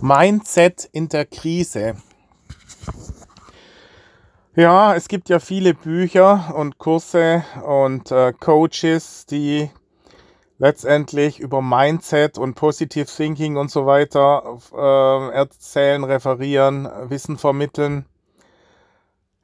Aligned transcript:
Mindset 0.00 0.88
in 0.92 1.08
der 1.08 1.26
Krise. 1.26 1.96
Ja, 4.54 4.94
es 4.94 5.08
gibt 5.08 5.28
ja 5.28 5.40
viele 5.40 5.74
Bücher 5.74 6.54
und 6.54 6.78
Kurse 6.78 7.44
und 7.64 8.10
äh, 8.10 8.32
Coaches, 8.32 9.26
die 9.26 9.70
letztendlich 10.58 11.40
über 11.40 11.62
Mindset 11.62 12.38
und 12.38 12.54
Positive 12.54 13.06
Thinking 13.06 13.56
und 13.56 13.70
so 13.70 13.86
weiter 13.86 14.58
äh, 14.72 15.34
erzählen, 15.34 16.04
referieren, 16.04 16.88
Wissen 17.08 17.38
vermitteln. 17.38 18.04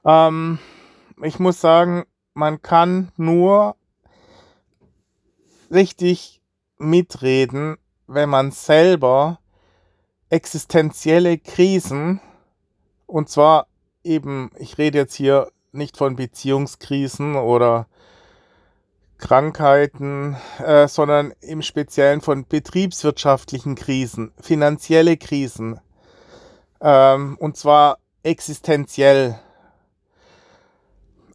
Ähm, 0.04 0.58
ich 1.22 1.38
muss 1.38 1.60
sagen, 1.60 2.04
man 2.34 2.62
kann 2.62 3.12
nur 3.16 3.76
richtig 5.70 6.42
mitreden, 6.78 7.76
wenn 8.06 8.28
man 8.28 8.50
selber 8.50 9.38
existenzielle 10.34 11.38
Krisen, 11.38 12.20
und 13.06 13.28
zwar 13.28 13.68
eben, 14.02 14.50
ich 14.58 14.78
rede 14.78 14.98
jetzt 14.98 15.14
hier 15.14 15.52
nicht 15.70 15.96
von 15.96 16.16
Beziehungskrisen 16.16 17.36
oder 17.36 17.86
Krankheiten, 19.18 20.36
äh, 20.58 20.88
sondern 20.88 21.32
im 21.40 21.62
Speziellen 21.62 22.20
von 22.20 22.46
betriebswirtschaftlichen 22.46 23.76
Krisen, 23.76 24.32
finanzielle 24.40 25.16
Krisen, 25.16 25.80
ähm, 26.80 27.36
und 27.38 27.56
zwar 27.56 27.98
existenziell. 28.24 29.38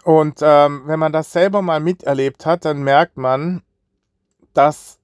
Und 0.03 0.39
ähm, 0.41 0.81
wenn 0.87 0.99
man 0.99 1.13
das 1.13 1.31
selber 1.31 1.61
mal 1.61 1.79
miterlebt 1.79 2.45
hat, 2.45 2.65
dann 2.65 2.83
merkt 2.83 3.15
man, 3.15 3.61
dass 4.53 4.98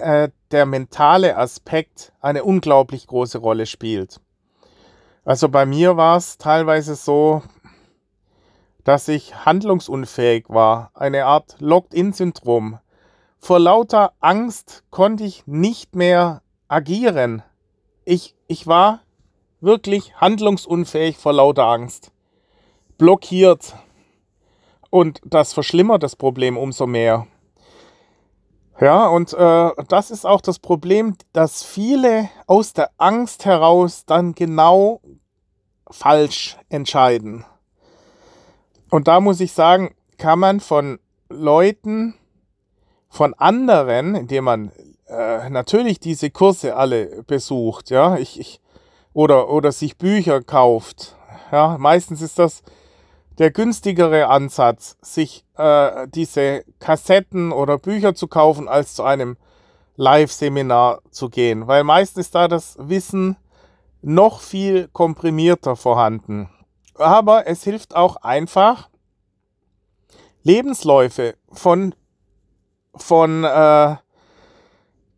äh, 0.00 0.30
der 0.50 0.66
mentale 0.66 1.36
Aspekt 1.36 2.12
eine 2.20 2.44
unglaublich 2.44 3.06
große 3.06 3.38
Rolle 3.38 3.66
spielt. 3.66 4.20
Also 5.24 5.48
bei 5.48 5.66
mir 5.66 5.96
war 5.96 6.16
es 6.16 6.38
teilweise 6.38 6.94
so, 6.94 7.42
dass 8.84 9.08
ich 9.08 9.44
handlungsunfähig 9.44 10.44
war, 10.48 10.92
eine 10.94 11.26
Art 11.26 11.56
Locked-in-Syndrom. 11.58 12.78
Vor 13.38 13.58
lauter 13.58 14.12
Angst 14.20 14.84
konnte 14.90 15.24
ich 15.24 15.46
nicht 15.46 15.96
mehr 15.96 16.42
agieren. 16.68 17.42
Ich, 18.04 18.36
ich 18.46 18.66
war 18.66 19.00
wirklich 19.60 20.14
handlungsunfähig 20.20 21.18
vor 21.18 21.32
lauter 21.32 21.64
Angst. 21.64 22.12
Blockiert. 22.98 23.74
Und 24.90 25.20
das 25.24 25.52
verschlimmert 25.52 26.02
das 26.04 26.14
Problem 26.14 26.56
umso 26.56 26.86
mehr. 26.86 27.26
Ja, 28.80 29.06
und 29.06 29.32
äh, 29.32 29.70
das 29.88 30.10
ist 30.10 30.26
auch 30.26 30.42
das 30.42 30.58
Problem, 30.58 31.16
dass 31.32 31.62
viele 31.62 32.28
aus 32.46 32.74
der 32.74 32.90
Angst 32.98 33.46
heraus 33.46 34.04
dann 34.04 34.34
genau 34.34 35.00
falsch 35.90 36.58
entscheiden. 36.68 37.44
Und 38.90 39.08
da 39.08 39.20
muss 39.20 39.40
ich 39.40 39.52
sagen, 39.52 39.94
kann 40.18 40.38
man 40.38 40.60
von 40.60 40.98
Leuten, 41.30 42.14
von 43.08 43.32
anderen, 43.34 44.14
indem 44.14 44.44
man 44.44 44.72
äh, 45.08 45.48
natürlich 45.48 45.98
diese 45.98 46.30
Kurse 46.30 46.76
alle 46.76 47.22
besucht, 47.22 47.90
ja, 47.90 48.16
ich, 48.16 48.38
ich, 48.38 48.60
oder, 49.14 49.48
oder 49.48 49.72
sich 49.72 49.96
Bücher 49.96 50.42
kauft. 50.42 51.16
Ja, 51.50 51.78
meistens 51.78 52.20
ist 52.20 52.38
das 52.38 52.62
der 53.38 53.50
günstigere 53.50 54.28
Ansatz, 54.28 54.96
sich 55.00 55.44
äh, 55.56 56.08
diese 56.08 56.64
Kassetten 56.78 57.52
oder 57.52 57.78
Bücher 57.78 58.14
zu 58.14 58.28
kaufen, 58.28 58.68
als 58.68 58.94
zu 58.94 59.02
einem 59.02 59.36
Live-Seminar 59.96 61.00
zu 61.10 61.28
gehen, 61.28 61.66
weil 61.66 61.84
meistens 61.84 62.26
ist 62.26 62.34
da 62.34 62.48
das 62.48 62.76
Wissen 62.78 63.36
noch 64.02 64.40
viel 64.40 64.88
komprimierter 64.92 65.76
vorhanden. 65.76 66.48
Aber 66.94 67.46
es 67.46 67.64
hilft 67.64 67.94
auch 67.94 68.16
einfach, 68.16 68.88
Lebensläufe 70.42 71.34
von, 71.50 71.94
von 72.94 73.44
äh, 73.44 73.96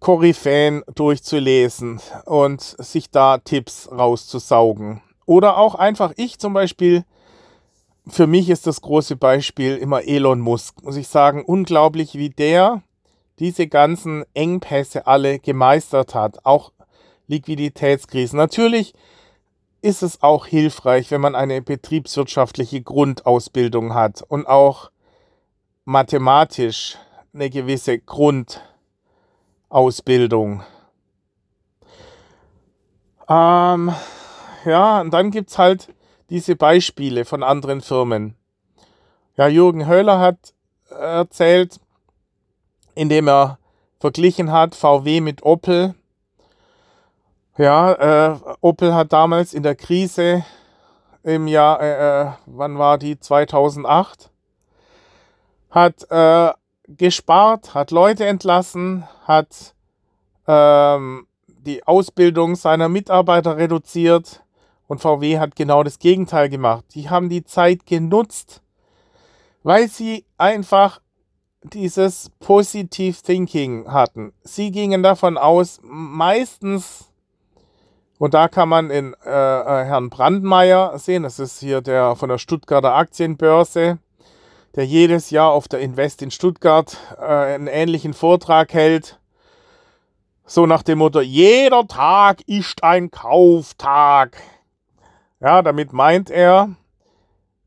Koryphäen 0.01 0.83
durchzulesen 0.95 2.01
und 2.25 2.63
sich 2.63 3.11
da 3.11 3.39
Tipps 3.39 3.91
rauszusaugen. 3.91 5.03
Oder 5.27 5.59
auch 5.59 5.75
einfach 5.75 6.13
ich 6.17 6.39
zum 6.39 6.55
Beispiel 6.55 7.05
für 8.09 8.27
mich 8.27 8.51
ist 8.51 8.67
das 8.67 8.81
große 8.81 9.17
Beispiel 9.17 9.77
immer 9.77 10.05
Elon 10.05 10.41
Musk, 10.41 10.83
muss 10.83 10.97
ich 10.97 11.09
sagen, 11.09 11.45
unglaublich, 11.45 12.15
wie 12.15 12.31
der 12.31 12.83
diese 13.39 13.69
ganzen 13.69 14.25
Engpässe 14.35 15.07
alle 15.07 15.39
gemeistert 15.39 16.15
hat, 16.15 16.45
auch 16.45 16.73
Liquiditätskrisen. 17.29 18.37
Natürlich 18.37 18.95
ist 19.81 20.03
es 20.03 20.23
auch 20.23 20.45
hilfreich, 20.47 21.11
wenn 21.11 21.21
man 21.21 21.35
eine 21.35 21.61
betriebswirtschaftliche 21.63 22.83
Grundausbildung 22.83 23.95
hat 23.95 24.23
und 24.23 24.47
auch 24.47 24.91
mathematisch 25.85 26.99
eine 27.33 27.51
gewisse 27.51 27.99
Grundausbildung. 27.99 30.63
Ähm, 33.29 33.93
ja, 34.65 35.01
und 35.01 35.11
dann 35.13 35.31
gibt 35.31 35.51
es 35.51 35.59
halt 35.59 35.89
diese 36.31 36.57
Beispiele 36.57 37.25
von 37.25 37.43
anderen 37.43 37.81
Firmen. 37.81 38.35
Ja, 39.37 39.49
Jürgen 39.49 39.87
Höller 39.87 40.19
hat 40.19 40.55
erzählt, 40.91 41.81
indem 42.95 43.29
er 43.29 43.59
verglichen 44.01 44.53
hat 44.53 44.75
VW 44.75 45.21
mit 45.21 45.45
Opel. 45.45 45.95
Ja, 47.57 48.33
äh, 48.33 48.39
Opel 48.61 48.95
hat 48.95 49.13
damals 49.13 49.55
in 49.55 49.63
der 49.63 49.75
Krise 49.75 50.45
im 51.23 51.47
Jahr, 51.47 51.81
äh, 51.81 52.23
äh 52.23 52.33
wann 52.47 52.79
war 52.79 52.99
die? 52.99 53.19
2008, 53.19 54.31
hat 55.71 56.11
äh, 56.11 56.53
gespart, 56.89 57.75
hat 57.75 57.91
Leute 57.91 58.27
entlassen, 58.27 59.05
hat 59.27 59.75
ähm, 60.47 61.27
die 61.47 61.87
Ausbildung 61.87 62.57
seiner 62.57 62.89
Mitarbeiter 62.89 63.57
reduziert, 63.57 64.43
und 64.89 65.01
VW 65.01 65.39
hat 65.39 65.55
genau 65.55 65.85
das 65.85 66.01
Gegenteil 66.01 66.49
gemacht. 66.49 66.85
Die 66.95 67.09
haben 67.09 67.29
die 67.29 67.45
Zeit 67.45 67.87
genutzt, 67.87 68.63
weil 69.63 69.89
sie 69.89 70.25
einfach 70.39 71.01
dieses 71.63 72.31
Positive 72.41 73.17
Thinking 73.23 73.91
hatten. 73.93 74.33
Sie 74.43 74.71
gingen 74.71 75.03
davon 75.03 75.37
aus, 75.37 75.79
meistens, 75.83 77.13
und 78.19 78.35
da 78.35 78.49
kann 78.49 78.69
man 78.69 78.91
in 78.91 79.15
äh, 79.25 79.29
äh, 79.29 79.85
Herrn 79.85 80.11
Brandmeier 80.11 80.99
sehen, 80.99 81.23
das 81.23 81.39
ist 81.39 81.61
hier 81.61 81.81
der 81.83 82.17
von 82.17 82.31
der 82.31 82.39
Stuttgarter 82.39 82.95
Aktienbörse, 82.95 83.99
der 84.75 84.87
jedes 84.87 85.31
Jahr 85.31 85.51
auf 85.51 85.69
der 85.69 85.81
Invest 85.81 86.23
in 86.23 86.31
Stuttgart 86.31 86.97
äh, 87.19 87.25
einen 87.25 87.67
ähnlichen 87.67 88.15
Vortrag 88.15 88.73
hält. 88.73 89.21
So 90.47 90.65
nach 90.65 90.83
dem 90.83 90.99
Motto, 90.99 91.21
jeder 91.21 91.87
Tag 91.87 92.41
ist 92.47 92.83
ein 92.83 93.11
Kauftag. 93.11 94.39
Ja, 95.41 95.63
damit 95.63 95.93
meint 95.93 96.31
er, 96.31 96.71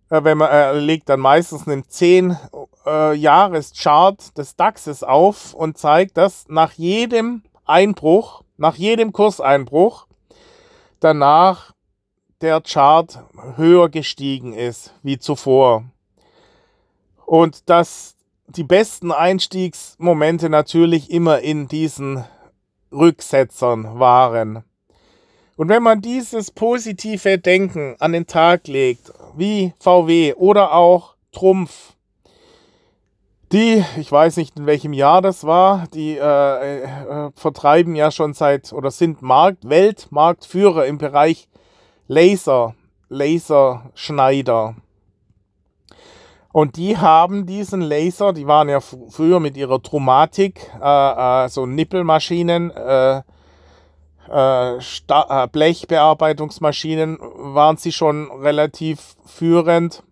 äh, 0.10 0.24
wenn 0.24 0.38
man, 0.38 0.50
er 0.50 0.74
legt 0.74 1.10
dann 1.10 1.22
meistens 1.22 1.68
einen 1.68 1.88
10 1.88 2.38
äh, 2.86 3.16
Jahreschart 3.16 4.38
des 4.38 4.56
DAXes 4.56 5.04
auf 5.04 5.54
und 5.54 5.78
zeigt, 5.78 6.18
dass 6.18 6.48
nach 6.50 6.74
jedem 6.74 7.44
Einbruch, 7.66 8.44
nach 8.58 8.76
jedem 8.76 9.14
Kurseinbruch, 9.14 10.08
danach 11.00 11.74
der 12.42 12.62
Chart 12.62 13.24
höher 13.56 13.90
gestiegen 13.90 14.54
ist 14.54 14.94
wie 15.04 15.18
zuvor. 15.18 15.86
Und 17.26 17.70
dass 17.70 18.16
die 18.48 18.64
besten 18.64 19.12
Einstiegsmomente 19.12 20.50
natürlich 20.50 21.10
immer 21.10 21.40
in 21.40 21.70
diesen 21.70 22.26
Rücksetzern 22.92 24.00
waren. 24.00 24.66
Und 25.58 25.70
wenn 25.70 25.84
man 25.84 26.02
dieses 26.02 26.52
positive 26.52 27.38
Denken 27.38 27.96
an 28.00 28.14
den 28.14 28.26
Tag 28.26 28.68
legt, 28.68 29.12
wie 29.36 29.74
VW 29.78 30.34
oder 30.36 30.74
auch 30.74 31.16
Trumpf, 31.32 31.94
die, 33.52 33.84
ich 33.98 34.10
weiß 34.10 34.38
nicht 34.38 34.58
in 34.58 34.66
welchem 34.66 34.94
Jahr 34.94 35.22
das 35.22 35.44
war, 35.44 35.86
die 35.94 36.18
äh, 36.18 36.84
äh, 36.84 37.32
vertreiben 37.36 37.96
ja 37.96 38.10
schon 38.10 38.34
seit 38.34 38.72
oder 38.72 38.92
sind 38.92 39.22
Markt, 39.22 39.68
Weltmarktführer 39.68 40.86
im 40.86 40.98
Bereich 40.98 41.50
Laser, 42.08 42.76
Laserschneider. 43.10 44.76
Und 46.54 46.76
die 46.76 46.98
haben 46.98 47.46
diesen 47.46 47.82
Laser, 47.82 48.34
die 48.34 48.48
waren 48.48 48.70
ja 48.70 48.80
früher 48.80 49.40
mit 49.40 49.56
ihrer 49.56 49.82
Trumatik, 49.82 50.70
äh, 50.82 51.46
äh, 51.46 51.50
so 51.50 51.66
Nippelmaschinen, 51.66 52.72
äh, 52.72 53.22
äh, 54.32 54.78
äh, 54.78 55.48
Blechbearbeitungsmaschinen 55.52 57.18
waren 57.20 57.78
sie 57.78 57.92
schon 57.92 58.32
relativ 58.32 59.16
führend, 59.26 60.04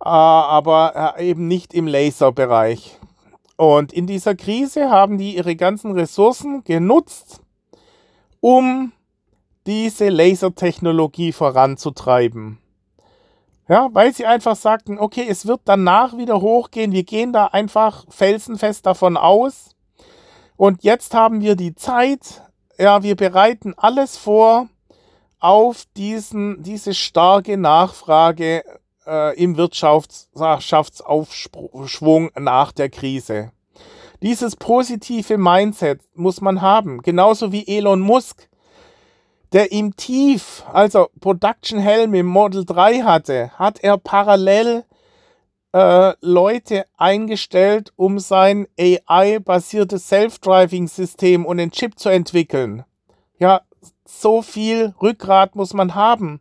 äh, 0.00 0.08
aber 0.08 1.14
äh, 1.18 1.28
eben 1.30 1.48
nicht 1.48 1.74
im 1.74 1.86
Laserbereich. 1.86 2.98
Und 3.56 3.92
in 3.92 4.06
dieser 4.06 4.34
Krise 4.34 4.90
haben 4.90 5.18
die 5.18 5.36
ihre 5.36 5.56
ganzen 5.56 5.92
Ressourcen 5.92 6.62
genutzt, 6.64 7.40
um 8.40 8.92
diese 9.66 10.08
Lasertechnologie 10.08 11.32
voranzutreiben. 11.32 12.58
Ja, 13.68 13.88
weil 13.92 14.14
sie 14.14 14.26
einfach 14.26 14.54
sagten, 14.54 14.98
okay, 15.00 15.26
es 15.28 15.46
wird 15.46 15.62
danach 15.64 16.16
wieder 16.16 16.40
hochgehen, 16.40 16.92
wir 16.92 17.02
gehen 17.02 17.32
da 17.32 17.46
einfach 17.46 18.04
felsenfest 18.08 18.86
davon 18.86 19.16
aus. 19.16 19.70
Und 20.56 20.84
jetzt 20.84 21.14
haben 21.14 21.40
wir 21.40 21.56
die 21.56 21.74
Zeit, 21.74 22.42
ja, 22.78 23.02
wir 23.02 23.16
bereiten 23.16 23.74
alles 23.76 24.16
vor 24.16 24.68
auf 25.38 25.84
diesen, 25.96 26.62
diese 26.62 26.94
starke 26.94 27.56
Nachfrage 27.56 28.62
äh, 29.06 29.36
im 29.42 29.56
Wirtschaftsaufschwung 29.56 32.30
nach 32.38 32.70
der 32.72 32.90
Krise. 32.90 33.52
Dieses 34.22 34.56
positive 34.56 35.36
Mindset 35.36 36.00
muss 36.14 36.40
man 36.40 36.62
haben, 36.62 37.02
genauso 37.02 37.52
wie 37.52 37.68
Elon 37.68 38.00
Musk, 38.00 38.48
der 39.52 39.70
im 39.72 39.94
Tief, 39.96 40.64
also 40.72 41.08
Production 41.20 41.78
Helm 41.78 42.14
im 42.14 42.24
Model 42.26 42.64
3 42.64 43.02
hatte, 43.02 43.50
hat 43.58 43.78
er 43.80 43.98
parallel 43.98 44.84
äh, 45.76 46.14
Leute 46.22 46.86
eingestellt, 46.96 47.92
um 47.96 48.18
sein 48.18 48.66
AI-basiertes 48.78 50.08
Self-Driving-System 50.08 51.44
und 51.44 51.58
den 51.58 51.70
Chip 51.70 51.98
zu 51.98 52.08
entwickeln. 52.08 52.84
Ja, 53.38 53.60
so 54.06 54.40
viel 54.40 54.94
Rückgrat 55.02 55.54
muss 55.54 55.74
man 55.74 55.94
haben. 55.94 56.40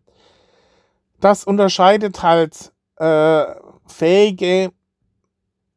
Das 1.20 1.44
unterscheidet 1.44 2.24
halt 2.24 2.72
äh, 2.96 3.44
fähige 3.88 4.72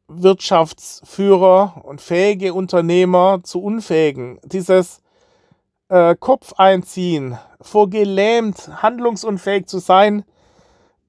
Wirtschaftsführer 0.07 1.81
und 1.83 1.99
fähige 1.99 2.53
Unternehmer 2.53 3.41
zu 3.43 3.61
unfähigen. 3.61 4.39
Dieses 4.45 5.01
äh, 5.89 6.15
Kopf 6.15 6.53
einziehen, 6.53 7.37
vor 7.59 7.89
gelähmt, 7.89 8.81
handlungsunfähig 8.81 9.65
zu 9.65 9.79
sein, 9.79 10.23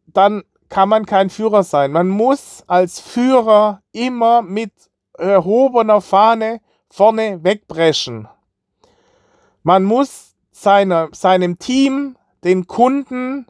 dann 0.08 0.42
kann 0.70 0.88
man 0.88 1.04
kein 1.04 1.28
Führer 1.28 1.62
sein. 1.62 1.92
Man 1.92 2.08
muss 2.08 2.64
als 2.66 3.00
Führer 3.00 3.82
immer 3.92 4.40
mit 4.40 4.72
erhobener 5.18 6.00
Fahne 6.00 6.60
vorne 6.88 7.44
wegbrechen. 7.44 8.28
Man 9.62 9.84
muss 9.84 10.34
seine, 10.50 11.08
seinem 11.12 11.58
Team, 11.58 12.16
den 12.44 12.66
Kunden, 12.66 13.46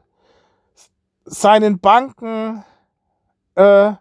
seinen 1.23 1.79
Banken, 1.79 2.65
äh, 3.55 3.93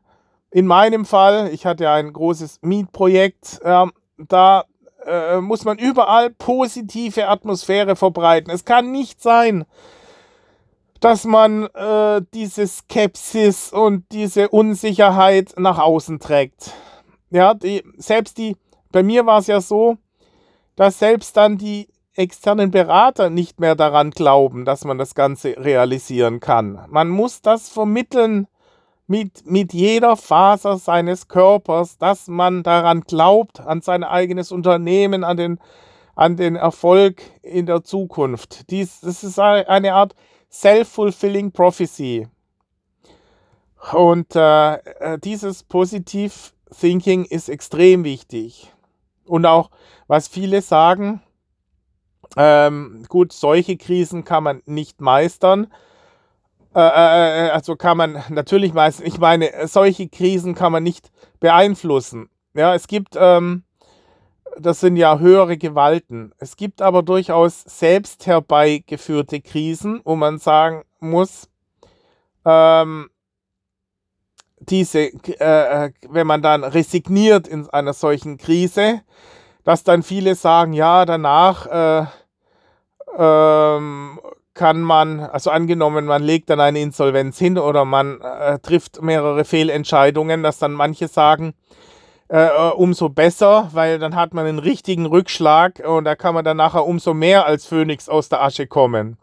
in 0.51 0.67
meinem 0.67 1.05
Fall, 1.05 1.51
ich 1.53 1.65
hatte 1.65 1.85
ja 1.85 1.95
ein 1.95 2.13
großes 2.13 2.59
Mietprojekt, 2.63 3.61
äh, 3.63 3.87
da 4.19 4.65
äh, 5.07 5.41
muss 5.41 5.65
man 5.65 5.79
überall 5.79 6.31
positive 6.31 7.29
Atmosphäre 7.29 7.95
verbreiten. 7.97 8.53
Es 8.53 8.65
kann 8.65 8.91
nicht 8.91 9.23
sein, 9.23 9.65
dass 11.00 11.25
man 11.25 11.64
äh, 11.75 12.23
diese 12.35 12.67
Skepsis 12.67 13.73
und 13.73 14.05
diese 14.12 14.49
Unsicherheit 14.50 15.55
nach 15.56 15.79
außen 15.79 16.20
trägt. 16.20 16.73
Ja, 17.31 17.55
die, 17.55 17.82
selbst 17.97 18.38
die, 18.38 18.56
bei 18.93 19.02
mir 19.02 19.26
war 19.26 19.38
es 19.38 19.47
ja 19.47 19.61
so, 19.61 19.97
dass 20.76 20.99
selbst 20.99 21.37
dann 21.37 21.58
die 21.58 21.88
externen 22.14 22.70
Berater 22.70 23.31
nicht 23.31 23.61
mehr 23.61 23.75
daran 23.75 24.11
glauben, 24.11 24.64
dass 24.64 24.85
man 24.85 24.99
das 24.99 25.14
Ganze 25.14 25.56
realisieren 25.56 26.41
kann. 26.41 26.85
Man 26.88 27.08
muss 27.08 27.41
das 27.41 27.69
vermitteln, 27.69 28.47
mit, 29.11 29.44
mit 29.44 29.73
jeder 29.73 30.17
Faser 30.17 30.79
seines 30.79 31.26
Körpers, 31.26 31.99
dass 31.99 32.29
man 32.29 32.62
daran 32.62 33.00
glaubt, 33.00 33.58
an 33.58 33.81
sein 33.81 34.05
eigenes 34.05 34.52
Unternehmen, 34.52 35.25
an 35.25 35.37
den, 35.37 35.58
an 36.14 36.37
den 36.37 36.55
Erfolg 36.55 37.20
in 37.43 37.67
der 37.67 37.82
Zukunft. 37.82 38.70
Dies, 38.70 39.00
das 39.00 39.25
ist 39.25 39.41
eine 39.41 39.94
Art 39.94 40.14
Self-Fulfilling 40.50 41.52
Prophecy. 41.52 42.29
Und 43.93 44.35
äh, 44.37 44.75
äh, 44.75 45.19
dieses 45.19 45.62
Positive 45.62 46.32
Thinking 46.79 47.25
ist 47.25 47.49
extrem 47.49 48.05
wichtig. 48.05 48.73
Und 49.25 49.47
auch, 49.47 49.70
was 50.06 50.29
viele 50.29 50.61
sagen, 50.61 51.23
ähm, 52.37 53.05
gut, 53.08 53.32
solche 53.32 53.76
Krisen 53.76 54.25
kann 54.25 54.44
man 54.44 54.62
nicht 54.67 55.00
meistern, 55.00 55.73
äh, 56.75 56.81
äh, 56.81 57.47
äh, 57.47 57.50
also 57.50 57.75
kann 57.75 57.97
man 57.97 58.23
natürlich 58.29 58.73
meistens, 58.73 59.06
ich 59.06 59.19
meine, 59.19 59.67
solche 59.67 60.08
Krisen 60.08 60.55
kann 60.55 60.73
man 60.73 60.82
nicht 60.82 61.11
beeinflussen. 61.41 62.31
Ja, 62.55 62.75
es 62.75 62.87
gibt, 62.87 63.17
ähm, 63.17 63.64
das 64.61 64.81
sind 64.81 64.97
ja 64.97 65.19
höhere 65.19 65.57
Gewalten. 65.57 66.33
Es 66.39 66.57
gibt 66.57 66.83
aber 66.83 67.03
durchaus 67.03 67.62
selbst 67.62 68.27
herbeigeführte 68.27 69.41
Krisen, 69.41 70.01
wo 70.05 70.17
man 70.17 70.39
sagen 70.39 70.85
muss, 71.01 71.49
ähm, 72.45 73.11
diese, 74.61 75.12
äh, 75.41 75.91
wenn 76.09 76.27
man 76.27 76.43
dann 76.43 76.65
resigniert 76.65 77.49
in 77.49 77.69
einer 77.71 77.93
solchen 77.93 78.37
Krise, 78.37 79.03
dass 79.65 79.85
dann 79.85 80.03
viele 80.03 80.35
sagen, 80.35 80.73
ja, 80.73 81.05
danach 81.05 81.67
äh, 81.67 82.07
ähm, 83.19 84.21
kann 84.55 84.83
man, 84.83 85.21
also 85.21 85.51
angenommen, 85.51 86.05
man 86.05 86.23
legt 86.23 86.51
dann 86.51 86.61
eine 86.61 86.81
Insolvenz 86.81 87.39
hin 87.39 87.57
oder 87.57 87.85
man 87.85 88.21
äh, 88.21 88.59
trifft 88.59 89.01
mehrere 89.01 89.45
Fehlentscheidungen, 89.45 90.43
dass 90.43 90.59
dann 90.59 90.73
manche 90.73 91.09
sagen, 91.09 91.55
äh, 92.31 92.47
äh, 92.47 92.71
umso 92.75 93.09
besser, 93.09 93.71
weil 93.73 93.99
dann 93.99 94.15
hat 94.15 94.35
man 94.35 94.47
einen 94.47 94.61
richtigen 94.61 95.06
Rückschlag 95.06 95.82
und 95.85 96.05
da 96.05 96.15
kann 96.15 96.32
man 96.32 96.44
dann 96.44 96.59
nachher 96.59 96.87
umso 96.87 97.12
mehr 97.12 97.44
als 97.44 97.67
Phönix 97.67 98.09
aus 98.09 98.29
der 98.29 98.41
Asche 98.41 98.69
kommen. 98.69 99.19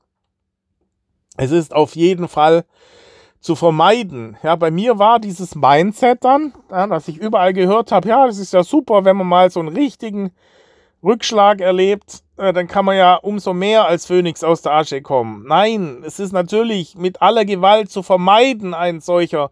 Es 1.37 1.51
ist 1.51 1.73
auf 1.73 1.95
jeden 1.95 2.27
Fall 2.27 2.65
zu 3.39 3.55
vermeiden. 3.55 4.35
Ja, 4.43 4.57
bei 4.57 4.71
mir 4.71 4.99
war 4.99 5.19
dieses 5.19 5.55
Mindset 5.55 6.25
dann, 6.25 6.51
ja, 6.69 6.85
dass 6.85 7.07
ich 7.07 7.17
überall 7.17 7.53
gehört 7.53 7.93
habe, 7.93 8.09
ja, 8.09 8.27
das 8.27 8.39
ist 8.39 8.51
ja 8.51 8.61
super, 8.63 9.05
wenn 9.05 9.15
man 9.15 9.27
mal 9.27 9.49
so 9.51 9.61
einen 9.61 9.69
richtigen 9.69 10.31
Rückschlag 11.01 11.61
erlebt, 11.61 12.23
äh, 12.35 12.51
dann 12.51 12.67
kann 12.67 12.83
man 12.83 12.97
ja 12.97 13.15
umso 13.15 13.53
mehr 13.53 13.85
als 13.85 14.05
Phönix 14.05 14.43
aus 14.43 14.63
der 14.63 14.73
Asche 14.73 15.01
kommen. 15.01 15.45
Nein, 15.47 16.03
es 16.05 16.19
ist 16.19 16.33
natürlich 16.33 16.95
mit 16.97 17.21
aller 17.21 17.45
Gewalt 17.45 17.89
zu 17.89 18.03
vermeiden, 18.03 18.73
ein 18.73 18.99
solcher 18.99 19.49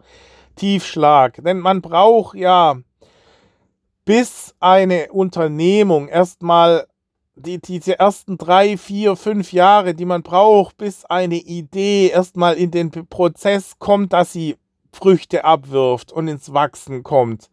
Tiefschlag. 0.56 1.42
Denn 1.42 1.60
man 1.60 1.80
braucht 1.80 2.36
ja, 2.36 2.76
bis 4.06 4.54
eine 4.60 5.12
Unternehmung 5.12 6.08
erstmal 6.08 6.86
die, 7.34 7.60
diese 7.60 7.98
ersten 7.98 8.38
drei, 8.38 8.78
vier, 8.78 9.16
fünf 9.16 9.52
Jahre, 9.52 9.94
die 9.94 10.06
man 10.06 10.22
braucht, 10.22 10.78
bis 10.78 11.04
eine 11.04 11.36
Idee 11.36 12.08
erstmal 12.08 12.54
in 12.54 12.70
den 12.70 12.90
Prozess 12.90 13.78
kommt, 13.78 14.14
dass 14.14 14.32
sie 14.32 14.56
Früchte 14.92 15.44
abwirft 15.44 16.12
und 16.12 16.28
ins 16.28 16.54
Wachsen 16.54 17.02
kommt, 17.02 17.50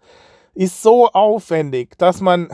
ist 0.54 0.82
so 0.82 1.10
aufwendig, 1.10 1.98
dass 1.98 2.22
man 2.22 2.50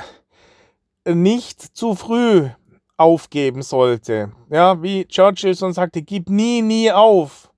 nicht 1.05 1.61
zu 1.61 1.93
früh 1.93 2.49
aufgeben 2.97 3.61
sollte. 3.61 4.31
Ja, 4.49 4.81
wie 4.81 5.05
Churchill 5.05 5.55
schon 5.55 5.73
sagte, 5.73 6.01
gib 6.01 6.29
nie, 6.29 6.61
nie 6.61 6.91
auf. 6.91 7.51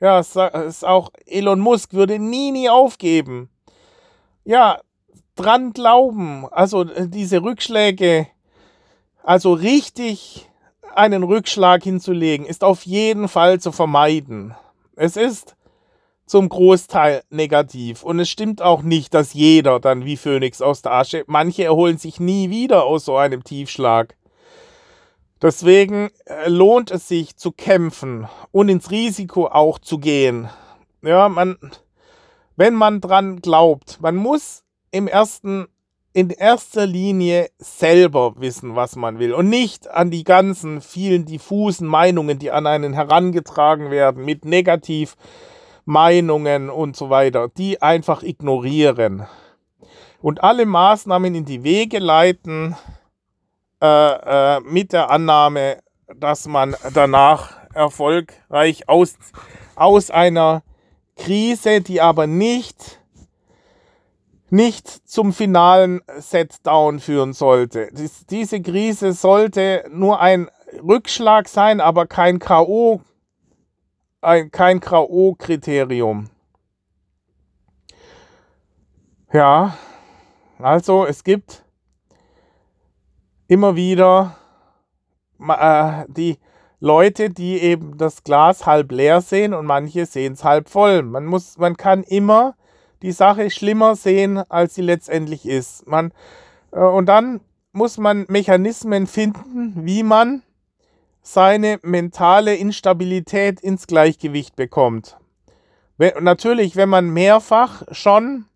Ja, 0.00 0.20
es 0.20 0.36
ist 0.36 0.84
auch 0.84 1.10
Elon 1.26 1.58
Musk 1.58 1.92
würde 1.92 2.18
nie, 2.18 2.52
nie 2.52 2.68
aufgeben. 2.68 3.50
Ja, 4.44 4.78
dran 5.38 5.72
glauben. 5.72 6.46
Also 6.50 6.82
äh, 6.82 7.08
diese 7.08 7.42
Rückschläge, 7.42 8.26
also 9.22 9.52
richtig 9.52 10.48
einen 10.94 11.22
Rückschlag 11.22 11.82
hinzulegen, 11.82 12.46
ist 12.46 12.64
auf 12.64 12.84
jeden 12.84 13.28
Fall 13.28 13.60
zu 13.60 13.72
vermeiden. 13.72 14.54
Es 14.96 15.16
ist 15.16 15.56
zum 16.26 16.48
Großteil 16.48 17.22
negativ. 17.30 18.02
Und 18.02 18.20
es 18.20 18.28
stimmt 18.28 18.60
auch 18.62 18.82
nicht, 18.82 19.14
dass 19.14 19.32
jeder 19.32 19.80
dann 19.80 20.04
wie 20.04 20.16
Phönix 20.16 20.60
aus 20.60 20.82
der 20.82 20.92
Asche, 20.92 21.24
manche 21.26 21.64
erholen 21.64 21.98
sich 21.98 22.20
nie 22.20 22.50
wieder 22.50 22.84
aus 22.84 23.04
so 23.04 23.16
einem 23.16 23.44
Tiefschlag. 23.44 24.16
Deswegen 25.40 26.10
äh, 26.26 26.48
lohnt 26.48 26.90
es 26.90 27.08
sich 27.08 27.36
zu 27.36 27.52
kämpfen 27.52 28.28
und 28.50 28.68
ins 28.68 28.90
Risiko 28.90 29.46
auch 29.46 29.78
zu 29.78 29.98
gehen. 29.98 30.48
Ja, 31.02 31.28
man, 31.28 31.56
wenn 32.56 32.74
man 32.74 33.00
dran 33.00 33.40
glaubt, 33.40 34.00
man 34.00 34.16
muss 34.16 34.64
im 34.90 35.08
ersten, 35.08 35.66
in 36.12 36.30
erster 36.30 36.86
Linie 36.86 37.50
selber 37.58 38.34
wissen, 38.38 38.76
was 38.76 38.96
man 38.96 39.18
will 39.18 39.32
und 39.34 39.48
nicht 39.48 39.88
an 39.88 40.10
die 40.10 40.24
ganzen 40.24 40.80
vielen 40.80 41.24
diffusen 41.24 41.86
Meinungen, 41.86 42.38
die 42.38 42.50
an 42.50 42.66
einen 42.66 42.94
herangetragen 42.94 43.90
werden 43.90 44.24
mit 44.24 44.44
negativ 44.44 45.16
Meinungen 45.84 46.70
und 46.70 46.96
so 46.96 47.10
weiter, 47.10 47.48
die 47.48 47.80
einfach 47.80 48.22
ignorieren 48.22 49.26
und 50.20 50.42
alle 50.42 50.66
Maßnahmen 50.66 51.34
in 51.34 51.44
die 51.44 51.62
Wege 51.62 51.98
leiten 51.98 52.76
äh, 53.80 53.86
äh, 53.86 54.60
mit 54.60 54.92
der 54.92 55.10
Annahme, 55.10 55.78
dass 56.14 56.46
man 56.46 56.74
danach 56.94 57.52
erfolgreich 57.74 58.88
aus, 58.88 59.16
aus 59.76 60.10
einer 60.10 60.62
Krise, 61.16 61.80
die 61.80 62.00
aber 62.00 62.26
nicht, 62.26 63.00
nicht 64.50 64.88
zum 65.08 65.32
finalen 65.32 66.00
Setdown 66.18 67.00
führen 67.00 67.32
sollte. 67.32 67.88
Dies, 67.92 68.26
diese 68.26 68.60
Krise 68.60 69.12
sollte 69.12 69.84
nur 69.90 70.20
ein 70.20 70.48
Rückschlag 70.82 71.48
sein, 71.48 71.80
aber 71.80 72.06
kein 72.06 72.38
K.O. 72.38 73.00
Ein, 74.20 74.50
kein 74.50 74.80
K.O.-Kriterium. 74.80 76.26
Ja, 79.32 79.76
also 80.58 81.04
es 81.04 81.22
gibt 81.22 81.62
immer 83.46 83.76
wieder 83.76 84.36
äh, 85.46 86.04
die 86.08 86.38
Leute, 86.80 87.30
die 87.30 87.58
eben 87.58 87.98
das 87.98 88.24
Glas 88.24 88.64
halb 88.64 88.92
leer 88.92 89.20
sehen 89.20 89.52
und 89.52 89.66
manche 89.66 90.06
sehen 90.06 90.34
es 90.34 90.44
halb 90.44 90.68
voll. 90.68 91.02
Man 91.02 91.26
muss, 91.26 91.58
man 91.58 91.76
kann 91.76 92.02
immer 92.04 92.54
die 93.02 93.12
Sache 93.12 93.50
schlimmer 93.50 93.96
sehen, 93.96 94.38
als 94.48 94.74
sie 94.74 94.82
letztendlich 94.82 95.46
ist. 95.46 95.86
Man, 95.86 96.12
äh, 96.72 96.80
und 96.80 97.06
dann 97.06 97.40
muss 97.72 97.98
man 97.98 98.26
Mechanismen 98.28 99.06
finden, 99.06 99.86
wie 99.86 100.02
man 100.02 100.42
seine 101.22 101.78
mentale 101.82 102.54
Instabilität 102.54 103.60
ins 103.60 103.86
Gleichgewicht 103.86 104.56
bekommt. 104.56 105.18
Wenn, 105.96 106.24
natürlich, 106.24 106.76
wenn 106.76 106.88
man 106.88 107.10
mehrfach 107.10 107.82
schon 107.92 108.46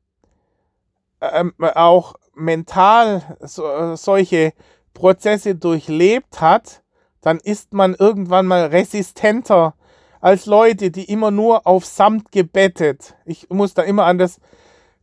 ähm, 1.21 1.53
auch 1.61 2.15
mental 2.35 3.37
so, 3.41 3.95
solche 3.97 4.53
Prozesse 4.95 5.55
durchlebt 5.55 6.41
hat, 6.41 6.83
dann 7.21 7.39
ist 7.39 7.73
man 7.73 7.95
irgendwann 7.95 8.47
mal 8.47 8.67
resistenter 8.67 9.75
als 10.23 10.47
Leute, 10.47 10.91
die 10.91 11.05
immer 11.05 11.31
nur 11.31 11.67
auf 11.67 11.85
Samt 11.85 12.33
gebettet. 12.33 13.15
Ich 13.27 13.51
muss 13.51 13.75
da 13.75 13.83
immer 13.83 14.07
an 14.07 14.19
das 14.19 14.41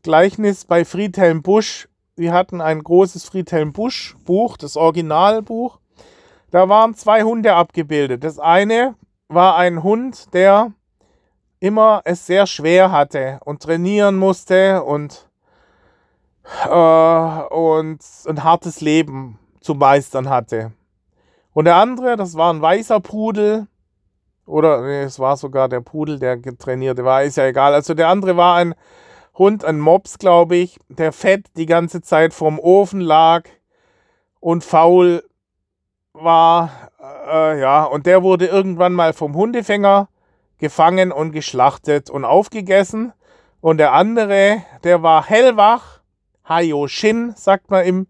Gleichnis 0.02 0.66
bei 0.66 0.86
Friedhelm 0.86 1.44
Busch. 1.44 1.90
Wir 2.16 2.34
hatten 2.34 2.62
ein 2.62 2.82
großes 2.82 3.26
Friedhelm 3.26 3.74
Busch 3.74 4.16
Buch, 4.26 4.58
das 4.58 4.78
Originalbuch. 4.78 5.80
Da 6.52 6.70
waren 6.70 6.96
zwei 6.96 7.24
Hunde 7.24 7.54
abgebildet. 7.54 8.24
Das 8.24 8.40
eine 8.40 8.96
war 9.28 9.58
ein 9.58 9.84
Hund, 9.84 10.34
der 10.34 10.72
immer 11.60 12.02
es 12.06 12.26
sehr 12.26 12.48
schwer 12.48 12.92
hatte 12.92 13.40
und 13.44 13.62
trainieren 13.62 14.16
musste 14.16 14.84
und, 14.84 15.30
äh, 16.66 16.70
und 16.70 18.00
ein 18.26 18.44
hartes 18.44 18.80
Leben 18.80 19.38
zu 19.60 19.76
meistern 19.76 20.30
hatte. 20.30 20.72
Und 21.52 21.66
der 21.66 21.76
andere, 21.76 22.16
das 22.16 22.36
war 22.36 22.54
ein 22.54 22.62
weißer 22.62 23.02
Pudel. 23.02 23.68
Oder 24.50 24.82
nee, 24.82 25.04
es 25.04 25.20
war 25.20 25.38
sogar 25.38 25.70
der 25.70 25.82
Pudel, 25.82 26.18
der 26.18 26.42
trainierte 26.42 27.06
war, 27.06 27.24
ist 27.24 27.38
ja 27.38 27.46
egal. 27.46 27.74
Also 27.74 27.94
der 27.94 28.08
andere 28.08 28.36
war 28.36 28.56
ein 28.56 28.74
Hund, 29.38 29.64
ein 29.64 29.80
Mops, 29.80 30.18
glaube 30.18 30.56
ich, 30.56 30.80
der 30.90 31.14
fett 31.14 31.46
die 31.56 31.68
ganze 31.68 32.02
Zeit 32.02 32.34
vorm 32.34 32.60
Ofen 32.60 33.00
lag 33.00 33.44
und 34.40 34.64
faul 34.64 35.24
war. 36.14 36.72
Äh, 37.32 37.62
ja, 37.62 37.84
und 37.84 38.06
der 38.06 38.24
wurde 38.24 38.48
irgendwann 38.48 38.94
mal 38.94 39.14
vom 39.14 39.36
Hundefänger 39.36 40.10
gefangen 40.58 41.12
und 41.12 41.32
geschlachtet 41.32 42.10
und 42.10 42.26
aufgegessen. 42.26 43.14
Und 43.62 43.78
der 43.78 43.94
andere, 43.94 44.64
der 44.84 45.04
war 45.04 45.26
hellwach, 45.26 46.00
Hayoshin, 46.44 47.34
sagt 47.36 47.70
man 47.70 47.86
im 47.86 48.08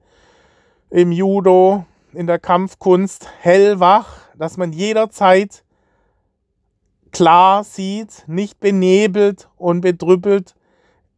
im 0.90 1.12
Judo, 1.12 1.86
in 2.14 2.26
der 2.26 2.40
Kampfkunst 2.40 3.30
hellwach, 3.42 4.08
dass 4.36 4.58
man 4.58 4.72
jederzeit 4.74 5.64
klar 7.12 7.64
sieht, 7.64 8.24
nicht 8.28 8.60
benebelt 8.60 9.50
und 9.58 9.82
bedrüppelt 9.82 10.56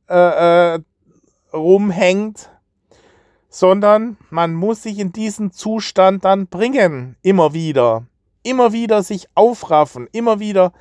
äh, 0.09 0.75
äh, 0.75 0.79
rumhängt, 1.53 2.49
sondern 3.49 4.17
man 4.29 4.53
muss 4.53 4.83
sich 4.83 4.99
in 4.99 5.11
diesen 5.11 5.51
Zustand 5.51 6.25
dann 6.25 6.47
bringen, 6.47 7.17
immer 7.21 7.53
wieder. 7.53 8.05
Immer 8.43 8.73
wieder 8.73 9.03
sich 9.03 9.27
aufraffen, 9.35 10.07
immer 10.11 10.39
wieder 10.39 10.73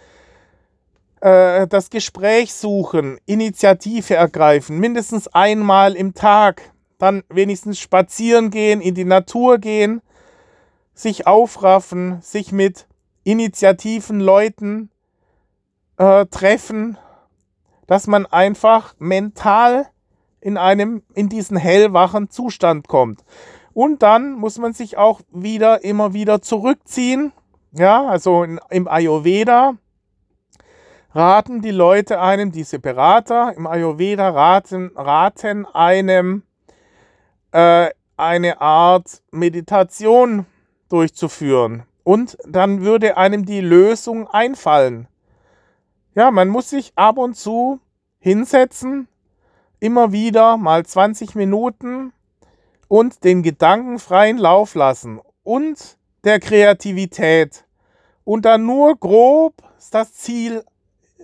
äh, 1.20 1.66
das 1.66 1.90
Gespräch 1.90 2.54
suchen, 2.54 3.18
Initiative 3.26 4.14
ergreifen, 4.14 4.78
mindestens 4.78 5.28
einmal 5.28 5.94
im 5.94 6.14
Tag. 6.14 6.62
Dann 6.98 7.22
wenigstens 7.28 7.78
spazieren 7.78 8.50
gehen, 8.50 8.80
in 8.80 8.94
die 8.94 9.04
Natur 9.04 9.58
gehen, 9.58 10.00
sich 10.94 11.26
aufraffen, 11.26 12.20
sich 12.22 12.52
mit 12.52 12.86
initiativen 13.24 14.20
Leuten 14.20 14.90
äh, 16.00 16.24
treffen, 16.26 16.96
dass 17.86 18.06
man 18.06 18.24
einfach 18.24 18.94
mental 18.98 19.86
in 20.40 20.56
einem, 20.56 21.02
in 21.12 21.28
diesen 21.28 21.58
hellwachen 21.58 22.30
Zustand 22.30 22.88
kommt. 22.88 23.22
Und 23.74 24.02
dann 24.02 24.32
muss 24.32 24.58
man 24.58 24.72
sich 24.72 24.96
auch 24.96 25.20
wieder, 25.30 25.84
immer 25.84 26.14
wieder 26.14 26.40
zurückziehen. 26.40 27.32
Ja, 27.72 28.06
also 28.06 28.42
in, 28.44 28.58
im 28.70 28.88
Ayurveda 28.88 29.74
raten 31.14 31.60
die 31.60 31.70
Leute 31.70 32.18
einem, 32.18 32.50
diese 32.50 32.78
Berater 32.78 33.52
im 33.54 33.66
Ayurveda 33.66 34.30
raten, 34.30 34.92
raten 34.96 35.66
einem, 35.66 36.44
äh, 37.52 37.90
eine 38.16 38.60
Art 38.62 39.22
Meditation 39.32 40.46
durchzuführen. 40.88 41.82
Und 42.04 42.38
dann 42.48 42.80
würde 42.80 43.18
einem 43.18 43.44
die 43.44 43.60
Lösung 43.60 44.26
einfallen. 44.28 45.06
Ja, 46.14 46.32
man 46.32 46.48
muss 46.48 46.70
sich 46.70 46.92
ab 46.96 47.18
und 47.18 47.36
zu 47.36 47.78
hinsetzen, 48.18 49.06
immer 49.78 50.10
wieder 50.10 50.56
mal 50.56 50.84
20 50.84 51.36
Minuten 51.36 52.12
und 52.88 53.22
den 53.22 53.42
Gedanken 53.44 54.00
freien 54.00 54.36
Lauf 54.36 54.74
lassen 54.74 55.20
und 55.44 55.98
der 56.24 56.40
Kreativität 56.40 57.64
und 58.24 58.44
dann 58.44 58.66
nur 58.66 58.96
grob 58.96 59.54
das 59.92 60.12
Ziel 60.14 60.64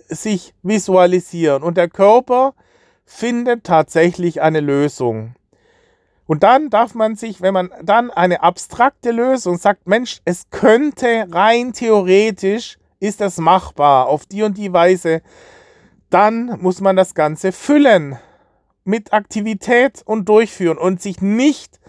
sich 0.07 0.53
visualisieren 0.63 1.63
und 1.63 1.75
der 1.75 1.89
Körper 1.89 2.53
findet 3.05 3.65
tatsächlich 3.65 4.41
eine 4.41 4.61
Lösung. 4.61 5.35
Und 6.25 6.43
dann 6.43 6.69
darf 6.69 6.95
man 6.95 7.15
sich, 7.15 7.41
wenn 7.41 7.53
man 7.53 7.71
dann 7.83 8.09
eine 8.09 8.41
abstrakte 8.41 9.11
Lösung 9.11 9.57
sagt, 9.57 9.87
Mensch, 9.87 10.21
es 10.25 10.49
könnte 10.49 11.27
rein 11.29 11.73
theoretisch, 11.73 12.77
ist 12.99 13.21
das 13.21 13.37
machbar 13.37 14.07
auf 14.07 14.25
die 14.25 14.43
und 14.43 14.57
die 14.57 14.73
Weise, 14.73 15.21
dann 16.09 16.57
muss 16.61 16.81
man 16.81 16.95
das 16.95 17.15
Ganze 17.15 17.51
füllen 17.51 18.17
mit 18.83 19.13
Aktivität 19.13 20.01
und 20.05 20.29
durchführen 20.29 20.77
und 20.77 21.01
sich 21.01 21.21
nicht 21.21 21.79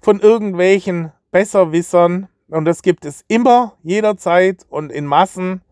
von 0.00 0.20
irgendwelchen 0.20 1.12
Besserwissern, 1.30 2.28
und 2.48 2.64
das 2.64 2.82
gibt 2.82 3.04
es 3.04 3.24
immer, 3.28 3.76
jederzeit 3.82 4.66
und 4.68 4.90
in 4.90 5.06
Massen, 5.06 5.62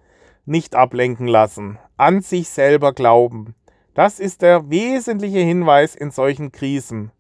nicht 0.46 0.76
ablenken 0.76 1.26
lassen. 1.26 1.78
An 1.96 2.22
sich 2.22 2.48
selber 2.48 2.92
glauben. 2.92 3.54
Das 3.94 4.20
ist 4.20 4.42
der 4.42 4.70
wesentliche 4.70 5.40
Hinweis 5.40 5.96
in 5.96 6.12
solchen 6.12 6.52
Krisen. 6.52 7.10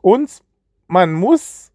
Und 0.00 0.42
man 0.86 1.12
muss 1.12 1.69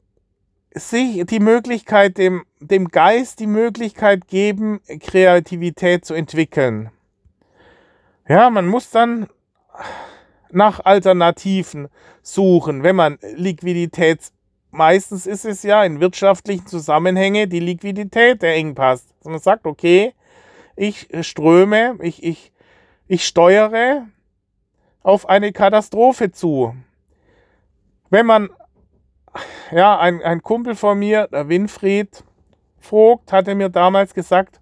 sich 0.75 1.25
die 1.25 1.39
Möglichkeit, 1.39 2.17
dem, 2.17 2.45
dem 2.59 2.89
Geist 2.89 3.39
die 3.39 3.47
Möglichkeit 3.47 4.27
geben, 4.27 4.81
Kreativität 4.99 6.05
zu 6.05 6.13
entwickeln. 6.13 6.91
Ja, 8.27 8.49
man 8.49 8.67
muss 8.67 8.89
dann 8.89 9.27
nach 10.51 10.83
Alternativen 10.83 11.87
suchen, 12.21 12.83
wenn 12.83 12.95
man 12.95 13.17
Liquidität, 13.35 14.19
meistens 14.71 15.25
ist 15.25 15.45
es 15.45 15.63
ja 15.63 15.83
in 15.83 15.99
wirtschaftlichen 15.99 16.67
Zusammenhängen 16.67 17.49
die 17.49 17.59
Liquidität, 17.59 18.41
der 18.41 18.55
eng 18.55 18.75
passt. 18.75 19.07
Also 19.19 19.29
man 19.29 19.39
sagt, 19.39 19.65
okay, 19.65 20.13
ich 20.75 21.07
ströme, 21.21 21.97
ich, 22.01 22.23
ich, 22.23 22.51
ich 23.07 23.25
steuere 23.25 24.07
auf 25.03 25.29
eine 25.29 25.51
Katastrophe 25.51 26.31
zu 26.31 26.75
wenn 28.09 28.25
man, 28.25 28.49
ja, 29.71 29.97
ein, 29.99 30.21
ein 30.21 30.41
Kumpel 30.41 30.75
von 30.75 30.99
mir, 30.99 31.27
der 31.27 31.49
Winfried 31.49 32.23
Vogt, 32.79 33.31
hatte 33.31 33.55
mir 33.55 33.69
damals 33.69 34.13
gesagt, 34.13 34.61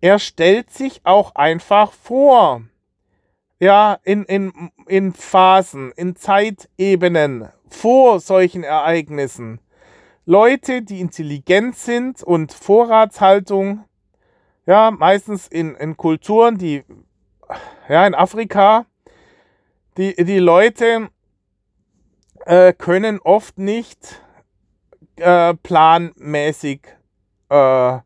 er 0.00 0.18
stellt 0.18 0.70
sich 0.70 1.00
auch 1.04 1.34
einfach 1.34 1.92
vor, 1.92 2.62
ja, 3.58 3.98
in, 4.04 4.24
in, 4.24 4.70
in 4.86 5.12
Phasen, 5.12 5.92
in 5.96 6.14
Zeitebenen 6.14 7.48
vor 7.68 8.20
solchen 8.20 8.62
Ereignissen. 8.62 9.60
Leute, 10.24 10.82
die 10.82 11.00
intelligent 11.00 11.76
sind 11.76 12.22
und 12.22 12.52
Vorratshaltung, 12.52 13.84
ja, 14.66 14.90
meistens 14.90 15.48
in, 15.48 15.74
in 15.74 15.96
Kulturen, 15.96 16.58
die, 16.58 16.84
ja, 17.88 18.06
in 18.06 18.14
Afrika, 18.14 18.86
die, 19.96 20.14
die 20.14 20.38
Leute 20.38 21.08
äh, 22.48 22.72
können 22.72 23.20
oft 23.20 23.58
nicht 23.58 24.22
äh, 25.16 25.52
planmäßig 25.52 26.80
äh, 27.50 27.98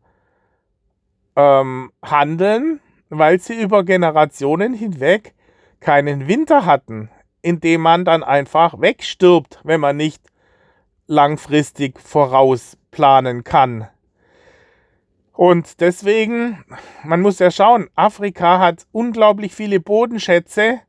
ähm, 1.36 1.92
handeln, 2.04 2.80
weil 3.08 3.38
sie 3.38 3.62
über 3.62 3.84
Generationen 3.84 4.74
hinweg 4.74 5.34
keinen 5.78 6.26
Winter 6.26 6.66
hatten, 6.66 7.08
in 7.40 7.60
dem 7.60 7.82
man 7.82 8.04
dann 8.04 8.24
einfach 8.24 8.80
wegstirbt, 8.80 9.60
wenn 9.62 9.80
man 9.80 9.96
nicht 9.96 10.22
langfristig 11.06 12.00
vorausplanen 12.00 13.44
kann. 13.44 13.86
Und 15.34 15.80
deswegen, 15.80 16.64
man 17.04 17.20
muss 17.20 17.38
ja 17.38 17.52
schauen, 17.52 17.88
Afrika 17.94 18.58
hat 18.58 18.86
unglaublich 18.90 19.54
viele 19.54 19.78
Bodenschätze 19.78 20.80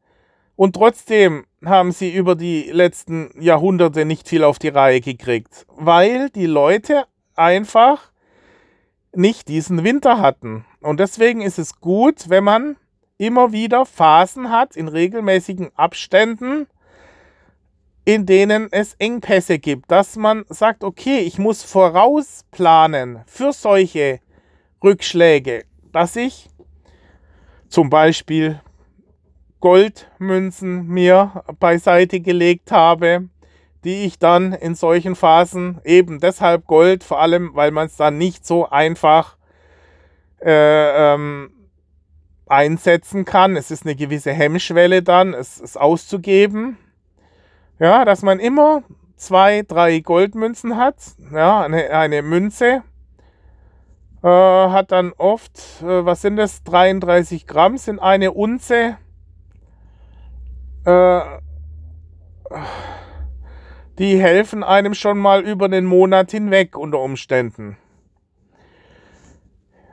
und 0.56 0.74
trotzdem 0.76 1.46
haben 1.66 1.92
sie 1.92 2.14
über 2.14 2.36
die 2.36 2.70
letzten 2.72 3.30
Jahrhunderte 3.40 4.06
nicht 4.06 4.28
viel 4.28 4.44
auf 4.44 4.60
die 4.60 4.70
Reihe 4.70 5.02
gekriegt, 5.02 5.66
weil 5.76 6.30
die 6.30 6.46
Leute 6.46 7.06
einfach 7.36 8.12
nicht 9.16 9.48
diesen 9.48 9.84
Winter 9.84 10.20
hatten. 10.20 10.66
Und 10.82 11.00
deswegen 11.00 11.42
ist 11.42 11.60
es 11.60 11.80
gut, 11.80 12.30
wenn 12.30 12.44
man 12.44 12.76
immer 13.18 13.52
wieder 13.52 13.86
Phasen 13.86 14.50
hat 14.50 14.76
in 14.76 14.88
regelmäßigen 14.88 15.72
Abständen, 15.76 16.68
in 18.06 18.26
denen 18.26 18.68
es 18.72 18.96
Engpässe 18.96 19.60
gibt, 19.60 19.90
dass 19.90 20.18
man 20.18 20.44
sagt, 20.50 20.84
okay, 20.84 21.20
ich 21.20 21.40
muss 21.40 21.64
vorausplanen 21.64 23.22
für 23.26 23.54
solche 23.54 24.20
Rückschläge, 24.84 25.64
dass 25.94 26.16
ich 26.16 26.50
zum 27.70 27.90
Beispiel 27.90 28.62
Goldmünzen 29.64 30.88
mir 30.88 31.42
beiseite 31.58 32.20
gelegt 32.20 32.74
habe, 32.74 33.30
die 33.86 34.04
ich 34.04 34.20
dann 34.20 34.52
in 34.52 34.76
solchen 34.76 35.16
Phasen 35.16 35.80
eben 35.86 36.20
deshalb 36.20 36.68
Gold, 36.68 37.02
vor 37.02 37.22
allem 37.22 37.52
weil 37.54 37.72
man 37.72 37.88
es 37.88 37.96
dann 37.96 38.18
nicht 38.18 38.46
so 38.46 38.70
einfach 38.70 39.38
äh, 40.42 41.14
ähm, 41.14 41.52
einsetzen 42.46 43.24
kann. 43.24 43.56
Es 43.56 43.72
ist 43.72 43.86
eine 43.86 43.96
gewisse 43.96 44.34
Hemmschwelle 44.34 45.02
dann, 45.02 45.34
es, 45.34 45.62
es 45.62 45.78
auszugeben. 45.78 46.78
Ja, 47.80 48.04
dass 48.04 48.22
man 48.22 48.42
immer 48.42 48.84
zwei, 49.16 49.62
drei 49.62 50.02
Goldmünzen 50.02 50.76
hat. 50.76 50.98
Ja, 51.34 51.62
eine, 51.62 51.90
eine 51.92 52.22
Münze 52.22 52.84
äh, 54.24 54.28
hat 54.28 54.92
dann 54.92 55.14
oft, 55.18 55.58
äh, 55.82 56.04
was 56.04 56.22
sind 56.22 56.36
das, 56.36 56.64
33 56.66 57.48
Gramm, 57.48 57.78
sind 57.78 58.00
eine 58.00 58.34
Unze 58.34 58.98
äh, 60.86 61.22
die 64.00 64.20
helfen 64.20 64.64
einem 64.64 64.94
schon 64.94 65.18
mal 65.18 65.42
über 65.42 65.70
den 65.70 65.86
Monat 65.86 66.32
hinweg 66.32 66.78
unter 66.78 67.00
Umständen. 67.00 67.78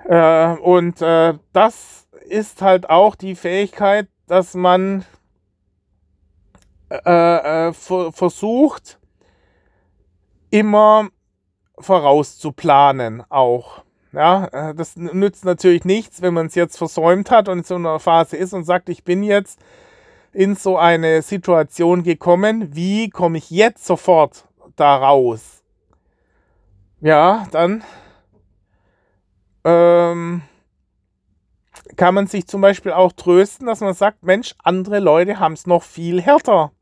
Äh, 0.08 0.54
und 0.56 1.02
äh, 1.02 1.34
das 1.52 2.08
ist 2.28 2.62
halt 2.62 2.88
auch 2.88 3.14
die 3.14 3.34
Fähigkeit, 3.34 4.08
dass 4.26 4.54
man 4.54 5.04
äh, 6.90 7.68
äh 7.68 7.72
versucht, 7.72 8.98
immer 10.50 11.08
vorauszuplanen 11.78 13.22
auch. 13.28 13.84
Ja, 14.12 14.46
äh, 14.46 14.74
das 14.74 14.96
nützt 14.96 15.44
natürlich 15.44 15.84
nichts, 15.84 16.22
wenn 16.22 16.34
man 16.34 16.46
es 16.46 16.54
jetzt 16.54 16.76
versäumt 16.76 17.30
hat 17.30 17.48
und 17.48 17.58
in 17.58 17.64
so 17.64 17.76
einer 17.76 18.00
Phase 18.00 18.36
ist 18.36 18.52
und 18.52 18.64
sagt, 18.64 18.88
ich 18.88 19.04
bin 19.04 19.22
jetzt 19.22 19.60
in 20.32 20.54
so 20.54 20.76
eine 20.76 21.22
Situation 21.22 22.02
gekommen, 22.02 22.74
wie 22.74 23.10
komme 23.10 23.38
ich 23.38 23.50
jetzt 23.50 23.84
sofort 23.84 24.46
da 24.76 24.96
raus? 24.96 25.62
Ja, 27.00 27.46
dann 27.50 27.82
ähm, 29.64 30.42
kann 31.96 32.14
man 32.14 32.26
sich 32.26 32.46
zum 32.46 32.60
Beispiel 32.60 32.92
auch 32.92 33.12
trösten, 33.12 33.66
dass 33.66 33.80
man 33.80 33.94
sagt, 33.94 34.22
Mensch, 34.22 34.54
andere 34.62 35.00
Leute 35.00 35.38
haben 35.38 35.54
es 35.54 35.66
noch 35.66 35.82
viel 35.82 36.20
härter. 36.20 36.72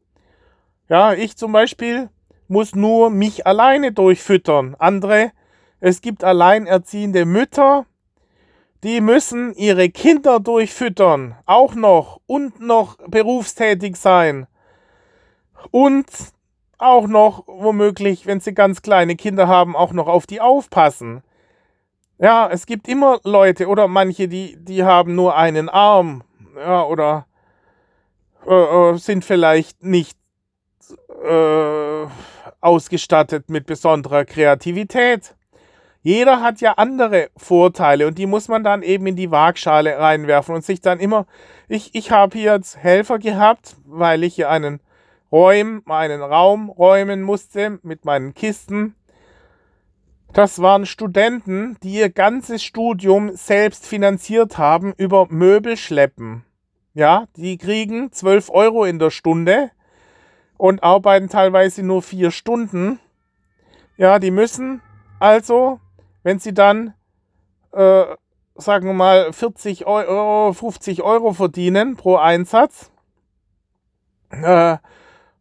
Ja, 0.88 1.12
ich 1.12 1.36
zum 1.36 1.52
Beispiel 1.52 2.08
muss 2.48 2.74
nur 2.74 3.10
mich 3.10 3.46
alleine 3.46 3.92
durchfüttern. 3.92 4.74
Andere, 4.78 5.32
es 5.80 6.00
gibt 6.00 6.24
alleinerziehende 6.24 7.24
Mütter, 7.24 7.86
die 8.82 9.00
müssen 9.00 9.54
ihre 9.54 9.88
Kinder 9.88 10.40
durchfüttern, 10.40 11.34
auch 11.46 11.74
noch 11.74 12.20
und 12.26 12.60
noch 12.60 12.96
berufstätig 13.06 13.96
sein. 13.96 14.46
Und 15.70 16.06
auch 16.78 17.08
noch 17.08 17.44
womöglich, 17.46 18.26
wenn 18.26 18.40
sie 18.40 18.54
ganz 18.54 18.82
kleine 18.82 19.16
Kinder 19.16 19.48
haben, 19.48 19.74
auch 19.74 19.92
noch 19.92 20.06
auf 20.06 20.26
die 20.26 20.40
aufpassen. 20.40 21.22
Ja, 22.18 22.48
es 22.50 22.66
gibt 22.66 22.88
immer 22.88 23.20
Leute 23.24 23.66
oder 23.66 23.88
manche, 23.88 24.28
die, 24.28 24.56
die 24.58 24.84
haben 24.84 25.14
nur 25.14 25.36
einen 25.36 25.68
Arm. 25.68 26.22
Ja, 26.56 26.84
oder 26.84 27.26
äh, 28.46 28.54
äh 28.54 28.96
sind 28.96 29.24
vielleicht 29.24 29.82
nicht 29.82 30.16
äh, 31.24 32.06
ausgestattet 32.60 33.50
mit 33.50 33.66
besonderer 33.66 34.24
Kreativität. 34.24 35.34
Jeder 36.02 36.40
hat 36.40 36.60
ja 36.60 36.74
andere 36.74 37.28
Vorteile 37.36 38.06
und 38.06 38.18
die 38.18 38.26
muss 38.26 38.48
man 38.48 38.62
dann 38.62 38.82
eben 38.82 39.06
in 39.06 39.16
die 39.16 39.30
Waagschale 39.30 39.98
reinwerfen 39.98 40.54
und 40.54 40.64
sich 40.64 40.80
dann 40.80 41.00
immer, 41.00 41.26
ich, 41.68 41.94
ich 41.94 42.10
habe 42.10 42.38
hier 42.38 42.54
jetzt 42.54 42.76
Helfer 42.76 43.18
gehabt, 43.18 43.76
weil 43.84 44.22
ich 44.22 44.36
hier 44.36 44.48
einen 44.48 44.80
Räum, 45.32 45.82
einen 45.86 46.22
Raum 46.22 46.70
räumen 46.70 47.22
musste 47.22 47.78
mit 47.82 48.04
meinen 48.04 48.32
Kisten. 48.32 48.94
Das 50.32 50.62
waren 50.62 50.86
Studenten, 50.86 51.76
die 51.82 51.94
ihr 51.94 52.10
ganzes 52.10 52.62
Studium 52.62 53.34
selbst 53.34 53.86
finanziert 53.86 54.56
haben 54.56 54.94
über 54.96 55.26
Möbelschleppen. 55.28 56.44
Ja, 56.94 57.26
die 57.36 57.58
kriegen 57.58 58.12
12 58.12 58.50
Euro 58.50 58.84
in 58.84 58.98
der 58.98 59.10
Stunde 59.10 59.70
und 60.56 60.82
arbeiten 60.82 61.28
teilweise 61.28 61.82
nur 61.82 62.02
vier 62.02 62.30
Stunden. 62.30 62.98
Ja, 63.96 64.18
die 64.18 64.30
müssen 64.30 64.80
also 65.18 65.80
wenn 66.22 66.38
sie 66.38 66.54
dann, 66.54 66.94
äh, 67.72 68.04
sagen 68.54 68.86
wir 68.86 68.94
mal, 68.94 69.32
40 69.32 69.86
Euro, 69.86 70.52
50 70.52 71.02
Euro 71.02 71.32
verdienen 71.32 71.96
pro 71.96 72.16
Einsatz, 72.16 72.90
äh, 74.30 74.76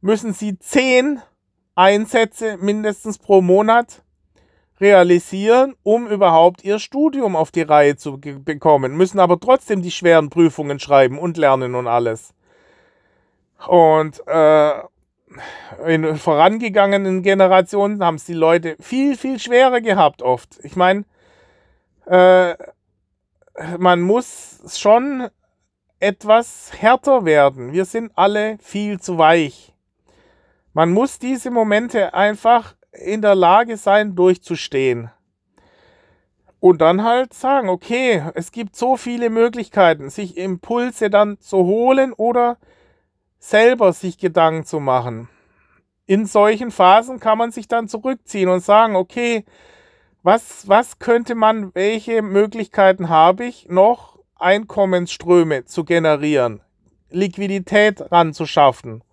müssen 0.02 0.34
sie 0.34 0.58
10 0.60 1.22
Einsätze 1.76 2.58
mindestens 2.58 3.18
pro 3.18 3.42
Monat 3.42 4.04
realisieren, 4.80 5.76
um 5.84 6.08
überhaupt 6.08 6.64
ihr 6.64 6.80
Studium 6.80 7.36
auf 7.36 7.52
die 7.52 7.64
Reihe 7.64 7.96
zu 7.98 8.20
bekommen, 8.20 8.96
müssen 8.96 9.20
aber 9.20 9.40
trotzdem 9.40 9.82
die 9.82 9.92
schweren 9.92 10.30
Prüfungen 10.30 10.80
schreiben 10.80 11.18
und 11.18 11.38
lernen 11.38 11.76
und 11.76 11.88
alles. 11.88 12.34
Und 13.68 14.22
äh, 14.28 14.74
in 15.86 16.16
vorangegangenen 16.16 17.22
Generationen 17.22 18.04
haben 18.04 18.16
es 18.16 18.26
die 18.26 18.34
Leute 18.34 18.76
viel, 18.80 19.18
viel 19.18 19.40
schwerer 19.40 19.82
gehabt 19.82 20.22
oft. 20.22 20.60
Ich 20.64 20.76
meine, 20.76 21.06
äh, 22.06 22.56
man 23.78 24.02
muss 24.02 24.62
schon 24.78 25.30
etwas 26.00 26.72
härter 26.78 27.26
werden. 27.26 27.74
Wir 27.74 27.86
sind 27.86 28.12
alle 28.16 28.58
viel 28.62 29.00
zu 29.00 29.18
weich. 29.18 29.74
Man 30.74 30.92
muss 30.92 31.20
diese 31.20 31.50
Momente 31.50 32.14
einfach 32.14 32.76
in 32.92 33.22
der 33.22 33.36
Lage 33.36 33.78
sein, 33.78 34.16
durchzustehen. 34.16 35.10
Und 36.60 36.82
dann 36.82 37.04
halt 37.04 37.34
sagen, 37.34 37.70
okay, 37.70 38.24
es 38.34 38.52
gibt 38.52 38.76
so 38.76 38.98
viele 38.98 39.30
Möglichkeiten, 39.30 40.10
sich 40.10 40.38
Impulse 40.38 41.10
dann 41.10 41.40
zu 41.40 41.58
holen 41.58 42.14
oder 42.14 42.58
selber 43.50 43.94
sich 43.94 44.18
Gedanken 44.18 44.66
zu 44.66 44.80
machen. 44.80 45.30
In 46.06 46.26
solchen 46.26 46.72
Phasen 46.72 47.20
kann 47.20 47.38
man 47.38 47.52
sich 47.52 47.68
dann 47.68 47.88
zurückziehen 47.88 48.50
und 48.50 48.62
sagen, 48.62 48.96
okay, 48.96 49.46
was, 50.24 50.68
was 50.68 51.00
könnte 51.00 51.36
man, 51.36 51.74
welche 51.74 52.22
Möglichkeiten 52.22 53.10
habe 53.10 53.46
ich 53.46 53.68
noch, 53.70 54.20
Einkommensströme 54.36 55.66
zu 55.66 55.84
generieren, 55.84 56.62
Liquidität 57.10 58.12
ranzuschaffen. 58.12 59.04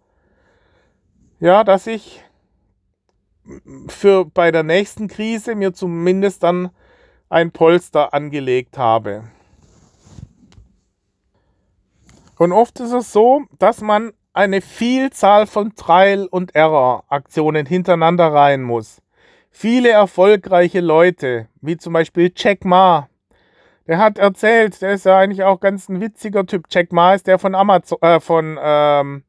Ja, 1.40 1.64
dass 1.64 1.86
ich 1.86 2.22
für 3.88 4.24
bei 4.24 4.50
der 4.50 4.62
nächsten 4.62 5.08
Krise 5.08 5.54
mir 5.54 5.72
zumindest 5.72 6.42
dann 6.42 6.70
ein 7.28 7.52
Polster 7.52 8.12
angelegt 8.14 8.78
habe. 8.78 9.24
Und 12.36 12.52
oft 12.52 12.80
ist 12.80 12.92
es 12.92 13.12
so, 13.12 13.44
dass 13.58 13.80
man 13.80 14.12
eine 14.34 14.60
Vielzahl 14.60 15.46
von 15.46 15.74
Trial- 15.76 16.26
und 16.26 16.54
Error-Aktionen 16.54 17.66
hintereinander 17.66 18.32
rein 18.32 18.62
muss. 18.62 19.00
Viele 19.50 19.90
erfolgreiche 19.90 20.80
Leute, 20.80 21.48
wie 21.60 21.76
zum 21.76 21.92
Beispiel 21.92 22.32
Jack 22.34 22.64
Ma, 22.64 23.08
der 23.86 23.98
hat 23.98 24.18
erzählt, 24.18 24.82
der 24.82 24.94
ist 24.94 25.04
ja 25.06 25.18
eigentlich 25.18 25.44
auch 25.44 25.60
ganz 25.60 25.88
ein 25.88 26.00
witziger 26.00 26.44
Typ. 26.46 26.66
Jack 26.68 26.92
Ma 26.92 27.14
ist 27.14 27.26
der 27.26 27.38
von 27.38 27.54
Amazon, 27.54 27.98
äh, 28.00 28.18
von 28.18 28.58
ähm, 28.60 29.22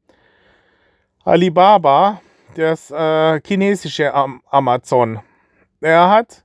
Alibaba, 1.24 2.20
das 2.56 2.90
äh, 2.90 3.40
chinesische 3.46 4.12
Am 4.12 4.42
Amazon. 4.50 5.20
Er 5.80 6.10
hat 6.10 6.44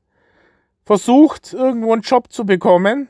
versucht, 0.83 1.53
irgendwo 1.53 1.93
einen 1.93 2.01
Job 2.01 2.31
zu 2.31 2.45
bekommen 2.45 3.07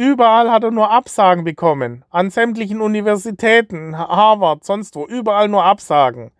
Überall 0.00 0.50
hat 0.50 0.64
er 0.64 0.70
nur 0.70 0.90
Absagen 0.90 1.44
bekommen. 1.44 2.06
An 2.08 2.30
sämtlichen 2.30 2.80
Universitäten, 2.80 3.98
Harvard, 3.98 4.64
sonst 4.64 4.96
wo. 4.96 5.04
Überall 5.04 5.48
nur 5.48 5.62
Absagen. 5.62 6.30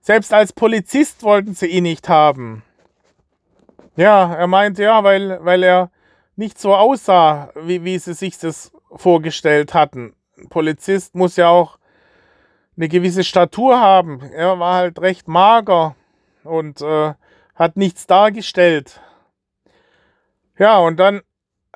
Selbst 0.00 0.34
als 0.34 0.52
Polizist 0.52 1.22
wollten 1.22 1.54
sie 1.54 1.68
ihn 1.68 1.84
nicht 1.84 2.08
haben. 2.08 2.64
Ja, 3.94 4.34
er 4.34 4.48
meint 4.48 4.80
ja, 4.80 5.04
weil, 5.04 5.38
weil 5.44 5.62
er 5.62 5.92
nicht 6.34 6.58
so 6.58 6.74
aussah, 6.74 7.52
wie, 7.54 7.84
wie 7.84 7.96
sie 7.96 8.12
sich 8.12 8.38
das 8.38 8.72
vorgestellt 8.96 9.72
hatten. 9.72 10.16
Ein 10.36 10.48
Polizist 10.48 11.14
muss 11.14 11.36
ja 11.36 11.48
auch 11.48 11.78
eine 12.76 12.88
gewisse 12.88 13.22
Statur 13.22 13.80
haben. 13.80 14.20
Er 14.32 14.58
war 14.58 14.74
halt 14.74 15.00
recht 15.00 15.28
mager 15.28 15.94
und 16.42 16.80
äh, 16.80 17.14
hat 17.54 17.76
nichts 17.76 18.08
dargestellt. 18.08 19.00
Ja, 20.58 20.78
und 20.78 20.96
dann 20.96 21.20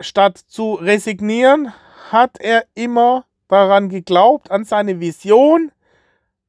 statt 0.00 0.38
zu 0.38 0.74
resignieren, 0.74 1.72
hat 2.10 2.38
er 2.40 2.64
immer 2.74 3.24
daran 3.48 3.88
geglaubt, 3.88 4.50
an 4.50 4.64
seine 4.64 5.00
Vision, 5.00 5.70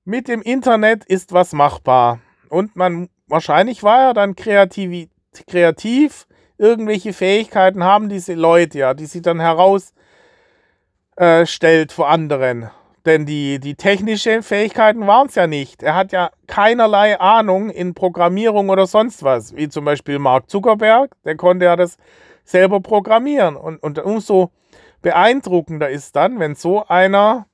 mit 0.03 0.27
dem 0.27 0.41
Internet 0.41 1.03
ist 1.05 1.33
was 1.33 1.53
machbar. 1.53 2.19
Und 2.49 2.75
man, 2.75 3.09
wahrscheinlich 3.27 3.83
war 3.83 4.01
er 4.01 4.13
dann 4.13 4.35
kreativ, 4.35 5.09
kreativ 5.47 6.27
irgendwelche 6.57 7.13
Fähigkeiten 7.13 7.83
haben 7.83 8.07
diese 8.09 8.33
Leute 8.33 8.77
ja, 8.79 8.93
die 8.93 9.07
sie 9.07 9.21
dann 9.21 9.39
herausstellt 9.39 9.91
äh, 11.19 11.93
vor 11.93 12.09
anderen. 12.09 12.69
Denn 13.05 13.25
die, 13.25 13.59
die 13.59 13.75
technischen 13.75 14.41
Fähigkeiten 14.41 15.05
waren 15.05 15.27
es 15.27 15.35
ja 15.35 15.45
nicht. 15.45 15.83
Er 15.83 15.95
hat 15.95 16.11
ja 16.11 16.31
keinerlei 16.47 17.19
Ahnung 17.19 17.69
in 17.69 17.93
Programmierung 17.93 18.69
oder 18.69 18.87
sonst 18.87 19.21
was, 19.21 19.55
wie 19.55 19.69
zum 19.69 19.85
Beispiel 19.85 20.17
Mark 20.17 20.49
Zuckerberg, 20.49 21.11
der 21.23 21.35
konnte 21.35 21.65
ja 21.65 21.75
das 21.75 21.97
selber 22.45 22.79
programmieren. 22.79 23.55
Und, 23.57 23.83
und 23.83 23.99
umso 23.99 24.51
beeindruckender 25.01 25.89
ist 25.89 26.15
dann, 26.15 26.39
wenn 26.39 26.55
so 26.55 26.85
einer 26.87 27.47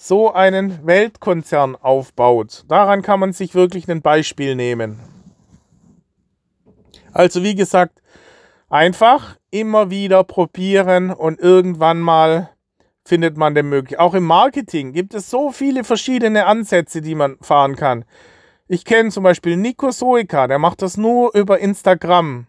so 0.00 0.32
einen 0.32 0.86
Weltkonzern 0.86 1.74
aufbaut. 1.74 2.64
Daran 2.68 3.02
kann 3.02 3.18
man 3.18 3.32
sich 3.32 3.54
wirklich 3.54 3.88
ein 3.90 4.00
Beispiel 4.00 4.54
nehmen. 4.54 5.00
Also 7.12 7.42
wie 7.42 7.56
gesagt, 7.56 8.00
einfach 8.68 9.36
immer 9.50 9.90
wieder 9.90 10.22
probieren 10.22 11.10
und 11.10 11.40
irgendwann 11.40 11.98
mal 11.98 12.50
findet 13.04 13.36
man 13.36 13.54
den 13.54 13.68
möglich. 13.68 13.98
Auch 13.98 14.14
im 14.14 14.24
Marketing 14.24 14.92
gibt 14.92 15.14
es 15.14 15.30
so 15.30 15.50
viele 15.50 15.82
verschiedene 15.82 16.46
Ansätze, 16.46 17.00
die 17.00 17.14
man 17.16 17.36
fahren 17.40 17.74
kann. 17.74 18.04
Ich 18.68 18.84
kenne 18.84 19.10
zum 19.10 19.24
Beispiel 19.24 19.56
Nico 19.56 19.90
Soika, 19.90 20.46
der 20.46 20.58
macht 20.58 20.82
das 20.82 20.96
nur 20.96 21.34
über 21.34 21.58
Instagram. 21.58 22.46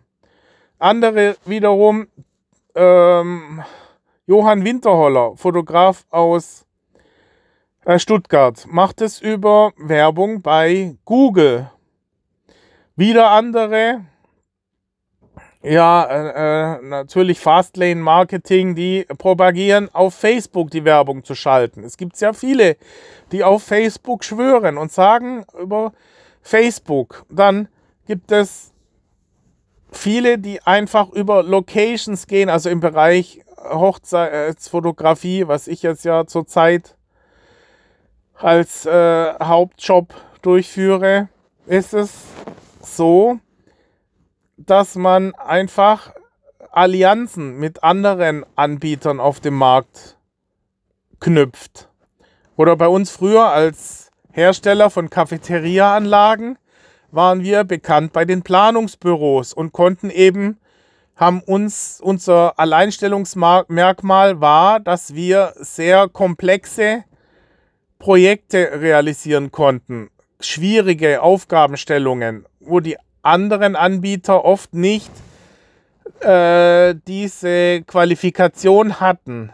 Andere 0.79 1.35
wiederum, 1.45 2.07
ähm, 2.73 3.61
Johann 4.25 4.63
Winterholler, 4.63 5.35
Fotograf 5.35 6.05
aus 6.09 6.65
äh, 7.83 7.99
Stuttgart, 7.99 8.65
macht 8.69 9.01
es 9.01 9.19
über 9.19 9.73
Werbung 9.75 10.41
bei 10.41 10.95
Google. 11.03 11.69
Wieder 12.95 13.31
andere, 13.31 14.05
ja, 15.61 16.05
äh, 16.05 16.77
äh, 16.77 16.81
natürlich 16.81 17.41
Fastlane 17.41 18.01
Marketing, 18.01 18.73
die 18.73 19.05
propagieren, 19.17 19.93
auf 19.93 20.15
Facebook 20.15 20.71
die 20.71 20.85
Werbung 20.85 21.25
zu 21.25 21.35
schalten. 21.35 21.83
Es 21.83 21.97
gibt 21.97 22.15
sehr 22.15 22.33
viele, 22.33 22.77
die 23.33 23.43
auf 23.43 23.63
Facebook 23.63 24.23
schwören 24.23 24.77
und 24.77 24.93
sagen 24.93 25.43
über 25.59 25.91
Facebook. 26.41 27.25
Dann 27.29 27.67
gibt 28.07 28.31
es 28.31 28.73
viele, 29.91 30.37
die 30.37 30.61
einfach 30.63 31.09
über 31.09 31.43
Locations 31.43 32.27
gehen, 32.27 32.49
also 32.49 32.69
im 32.69 32.79
Bereich 32.79 33.41
Hochzeitsfotografie, 33.57 35.47
was 35.47 35.67
ich 35.67 35.81
jetzt 35.81 36.05
ja 36.05 36.25
zurzeit 36.25 36.95
als 38.35 38.85
äh, 38.85 39.33
Hauptjob 39.41 40.13
durchführe, 40.41 41.29
ist 41.65 41.93
es 41.93 42.11
so, 42.81 43.39
dass 44.57 44.95
man 44.95 45.35
einfach 45.35 46.13
Allianzen 46.71 47.57
mit 47.57 47.83
anderen 47.83 48.45
Anbietern 48.55 49.19
auf 49.19 49.39
dem 49.39 49.55
Markt 49.55 50.17
knüpft. 51.19 51.89
Oder 52.55 52.75
bei 52.75 52.87
uns 52.87 53.09
früher 53.09 53.45
als 53.45 54.11
Hersteller 54.31 54.89
von 54.89 55.09
Cafeteriaanlagen 55.09 56.57
waren 57.11 57.43
wir 57.43 57.63
bekannt 57.63 58.13
bei 58.13 58.25
den 58.25 58.41
Planungsbüros 58.41 59.53
und 59.53 59.71
konnten 59.71 60.09
eben, 60.09 60.59
haben 61.15 61.41
uns, 61.41 61.99
unser 62.01 62.57
Alleinstellungsmerkmal 62.59 64.39
war, 64.39 64.79
dass 64.79 65.13
wir 65.15 65.53
sehr 65.55 66.07
komplexe 66.07 67.03
Projekte 67.97 68.81
realisieren 68.81 69.51
konnten. 69.51 70.09
Schwierige 70.39 71.21
Aufgabenstellungen, 71.21 72.45
wo 72.61 72.79
die 72.79 72.97
anderen 73.21 73.75
Anbieter 73.75 74.45
oft 74.45 74.73
nicht 74.73 75.11
äh, 76.21 76.95
diese 77.07 77.81
Qualifikation 77.83 78.99
hatten. 78.99 79.51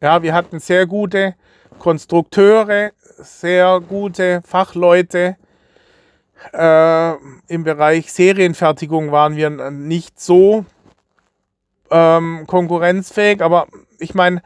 Ja, 0.00 0.22
wir 0.22 0.32
hatten 0.32 0.60
sehr 0.60 0.86
gute 0.86 1.34
Konstrukteure, 1.78 2.92
sehr 3.18 3.80
gute 3.80 4.42
Fachleute. 4.46 5.36
Äh, 6.52 7.12
Im 7.48 7.64
Bereich 7.64 8.12
Serienfertigung 8.12 9.10
waren 9.10 9.36
wir 9.36 9.50
nicht 9.70 10.20
so 10.20 10.64
ähm, 11.90 12.44
konkurrenzfähig, 12.46 13.42
aber 13.42 13.66
ich 13.98 14.14
meine, 14.14 14.42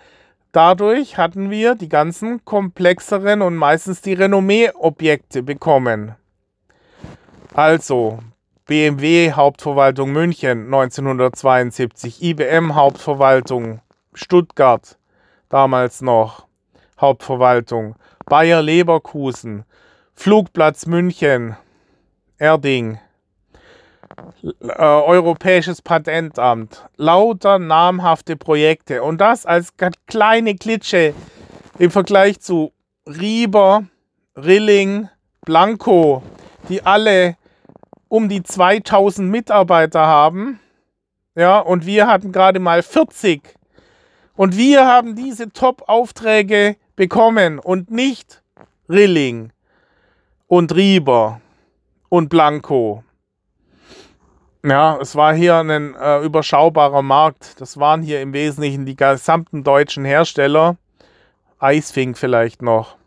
dadurch 0.53 1.19
hatten 1.19 1.51
wir 1.51 1.75
die 1.75 1.89
ganzen 1.89 2.45
komplexeren 2.45 3.43
und 3.43 3.57
meistens 3.57 4.01
die 4.01 4.15
Renommee-Objekte 4.15 5.43
bekommen. 5.43 6.15
Also 7.55 8.21
BMW 8.67 9.33
Hauptverwaltung 9.33 10.13
München 10.13 10.67
1972, 10.67 12.23
IBM 12.23 12.75
Hauptverwaltung 12.75 13.81
Stuttgart 14.15 14.97
damals 15.49 16.01
noch 16.01 16.47
Hauptverwaltung, 16.99 17.97
Bayer 18.27 18.63
Leverkusen, 18.63 19.65
Flugplatz 20.15 20.87
München, 20.87 21.57
Erding, 22.43 22.99
äh, 24.43 24.83
Europäisches 24.83 25.81
Patentamt, 25.81 26.85
lauter 26.97 27.61
namhafte 27.61 28.37
Projekte 28.37 29.05
und 29.05 29.21
das 29.21 29.47
als 29.47 29.75
kleine 30.09 30.57
Klitsche 30.57 31.15
im 31.79 31.93
Vergleich 31.93 32.41
zu 32.41 32.73
Rieber, 33.07 33.85
Rilling, 34.35 35.09
Blanco, 35.43 36.25
die 36.69 36.85
alle 36.85 37.37
um 38.09 38.29
die 38.29 38.43
2000 38.43 39.31
Mitarbeiter 39.31 40.05
haben. 40.05 40.59
Ja, 41.37 41.61
und 41.61 41.87
wir 41.87 42.09
hatten 42.09 42.33
gerade 42.33 42.59
mal 42.59 42.83
40. 42.83 43.55
Und 44.35 44.57
wir 44.57 44.85
haben 44.85 45.15
diese 45.15 45.51
Top-Aufträge 45.53 46.75
bekommen 46.97 47.61
und 47.61 47.93
nicht 47.93 48.43
Rilling 48.89 49.53
und 50.49 50.75
Rieber 50.75 51.41
und 52.13 52.29
Blanco. 52.29 53.05
Ja, 54.63 54.99
es 55.01 55.17
war 55.17 55.33
hier 55.33 55.57
ein 55.57 55.95
äh, 55.95 56.19
überschaubarer 56.19 57.01
Markt. 57.01 57.59
Das 57.59 57.79
waren 57.79 58.03
hier 58.03 58.21
im 58.21 58.35
Wesentlichen 58.35 58.85
die 58.85 58.97
gesamten 58.97 59.65
deutschen 59.65 60.05
Hersteller. 60.05 60.77
Eisfink 61.59 62.19
vielleicht 62.19 62.61
noch. 62.61 62.99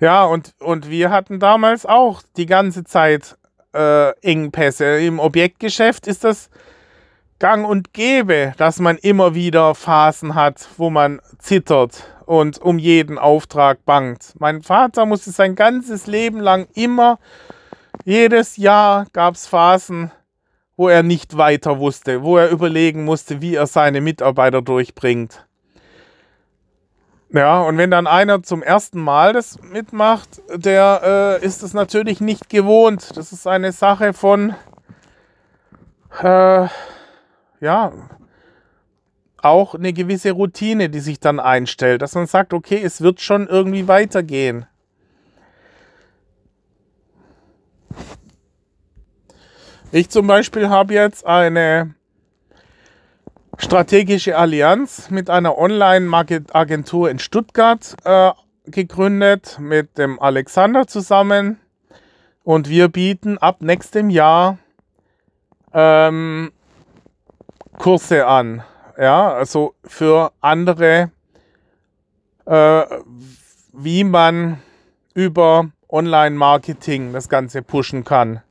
Ja, 0.00 0.24
und, 0.26 0.52
und 0.58 0.90
wir 0.90 1.08
hatten 1.08 1.40
damals 1.40 1.86
auch 1.86 2.20
die 2.36 2.44
ganze 2.44 2.84
Zeit 2.84 3.38
äh, 3.72 4.10
Engpässe. 4.20 4.98
Im 5.00 5.18
Objektgeschäft 5.18 6.06
ist 6.06 6.24
das 6.24 6.50
gang 7.42 7.66
und 7.66 7.92
gäbe, 7.92 8.54
dass 8.56 8.78
man 8.78 8.96
immer 8.98 9.34
wieder 9.34 9.74
Phasen 9.74 10.36
hat, 10.36 10.68
wo 10.76 10.90
man 10.90 11.20
zittert 11.38 12.04
und 12.24 12.62
um 12.62 12.78
jeden 12.78 13.18
Auftrag 13.18 13.84
bangt. 13.84 14.34
Mein 14.38 14.62
Vater 14.62 15.06
musste 15.06 15.32
sein 15.32 15.56
ganzes 15.56 16.06
Leben 16.06 16.38
lang 16.38 16.68
immer, 16.74 17.18
jedes 18.04 18.58
Jahr 18.58 19.06
gab 19.12 19.34
es 19.34 19.48
Phasen, 19.48 20.12
wo 20.76 20.88
er 20.88 21.02
nicht 21.02 21.36
weiter 21.36 21.80
wusste, 21.80 22.22
wo 22.22 22.36
er 22.36 22.48
überlegen 22.48 23.04
musste, 23.04 23.40
wie 23.40 23.56
er 23.56 23.66
seine 23.66 24.00
Mitarbeiter 24.00 24.62
durchbringt. 24.62 25.44
Ja, 27.30 27.62
und 27.62 27.76
wenn 27.76 27.90
dann 27.90 28.06
einer 28.06 28.44
zum 28.44 28.62
ersten 28.62 29.00
Mal 29.00 29.32
das 29.32 29.60
mitmacht, 29.62 30.40
der 30.54 31.40
äh, 31.42 31.44
ist 31.44 31.64
es 31.64 31.74
natürlich 31.74 32.20
nicht 32.20 32.48
gewohnt. 32.48 33.16
Das 33.16 33.32
ist 33.32 33.48
eine 33.48 33.72
Sache 33.72 34.12
von, 34.12 34.54
äh, 36.22 36.68
ja, 37.62 37.92
auch 39.38 39.74
eine 39.74 39.92
gewisse 39.92 40.32
Routine, 40.32 40.90
die 40.90 41.00
sich 41.00 41.20
dann 41.20 41.40
einstellt, 41.40 42.02
dass 42.02 42.14
man 42.14 42.26
sagt, 42.26 42.52
okay, 42.52 42.80
es 42.82 43.00
wird 43.00 43.20
schon 43.20 43.46
irgendwie 43.46 43.88
weitergehen. 43.88 44.66
Ich 49.92 50.08
zum 50.08 50.26
Beispiel 50.26 50.68
habe 50.68 50.94
jetzt 50.94 51.24
eine 51.26 51.94
strategische 53.58 54.36
Allianz 54.36 55.10
mit 55.10 55.30
einer 55.30 55.56
Online-Agentur 55.56 57.10
in 57.10 57.18
Stuttgart 57.18 57.94
äh, 58.04 58.32
gegründet 58.64 59.58
mit 59.60 59.98
dem 59.98 60.20
Alexander 60.20 60.86
zusammen 60.86 61.60
und 62.42 62.68
wir 62.68 62.88
bieten 62.88 63.38
ab 63.38 63.60
nächstem 63.60 64.08
Jahr 64.10 64.58
ähm, 65.74 66.52
Kurse 67.78 68.26
an. 68.26 68.62
Ja, 68.98 69.32
also 69.32 69.74
für 69.84 70.32
andere, 70.40 71.10
äh, 72.46 72.82
wie 73.72 74.04
man 74.04 74.60
über 75.14 75.70
Online-Marketing 75.88 77.12
das 77.12 77.28
Ganze 77.28 77.62
pushen 77.62 78.04
kann. 78.04 78.42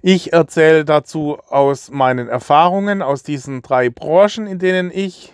Ich 0.00 0.32
erzähle 0.32 0.84
dazu 0.84 1.38
aus 1.48 1.90
meinen 1.90 2.28
Erfahrungen 2.28 3.02
aus 3.02 3.22
diesen 3.22 3.62
drei 3.62 3.90
Branchen, 3.90 4.46
in 4.46 4.58
denen 4.58 4.90
ich 4.92 5.32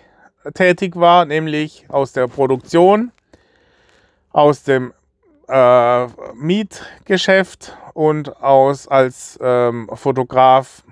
tätig 0.53 0.95
war, 0.95 1.25
nämlich 1.25 1.85
aus 1.89 2.13
der 2.13 2.27
Produktion, 2.27 3.11
aus 4.31 4.63
dem 4.63 4.93
äh, 5.47 6.07
Mietgeschäft 6.33 7.77
und 7.93 8.41
aus 8.41 8.87
als 8.87 9.37
ähm, 9.41 9.89
Fotograf. 9.93 10.83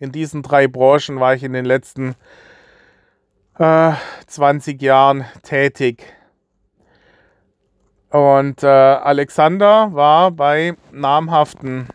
In 0.00 0.12
diesen 0.12 0.42
drei 0.42 0.66
Branchen 0.66 1.20
war 1.20 1.34
ich 1.34 1.42
in 1.42 1.52
den 1.52 1.66
letzten 1.66 2.16
äh, 3.58 3.92
20 4.26 4.80
Jahren 4.80 5.26
tätig. 5.42 6.02
Und 8.08 8.62
äh, 8.62 8.66
Alexander 8.66 9.92
war 9.92 10.30
bei 10.30 10.74
namhaften 10.90 11.88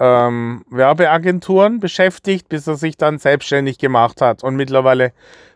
ähm, 0.00 0.64
Werbeagenturen 0.70 1.80
beschäftigt, 1.80 2.48
bis 2.48 2.66
er 2.66 2.76
sich 2.76 2.96
dann 2.96 3.18
selbstständig 3.18 3.78
gemacht 3.78 4.22
hat 4.22 4.42
und 4.42 4.56
mittlerweile 4.56 5.12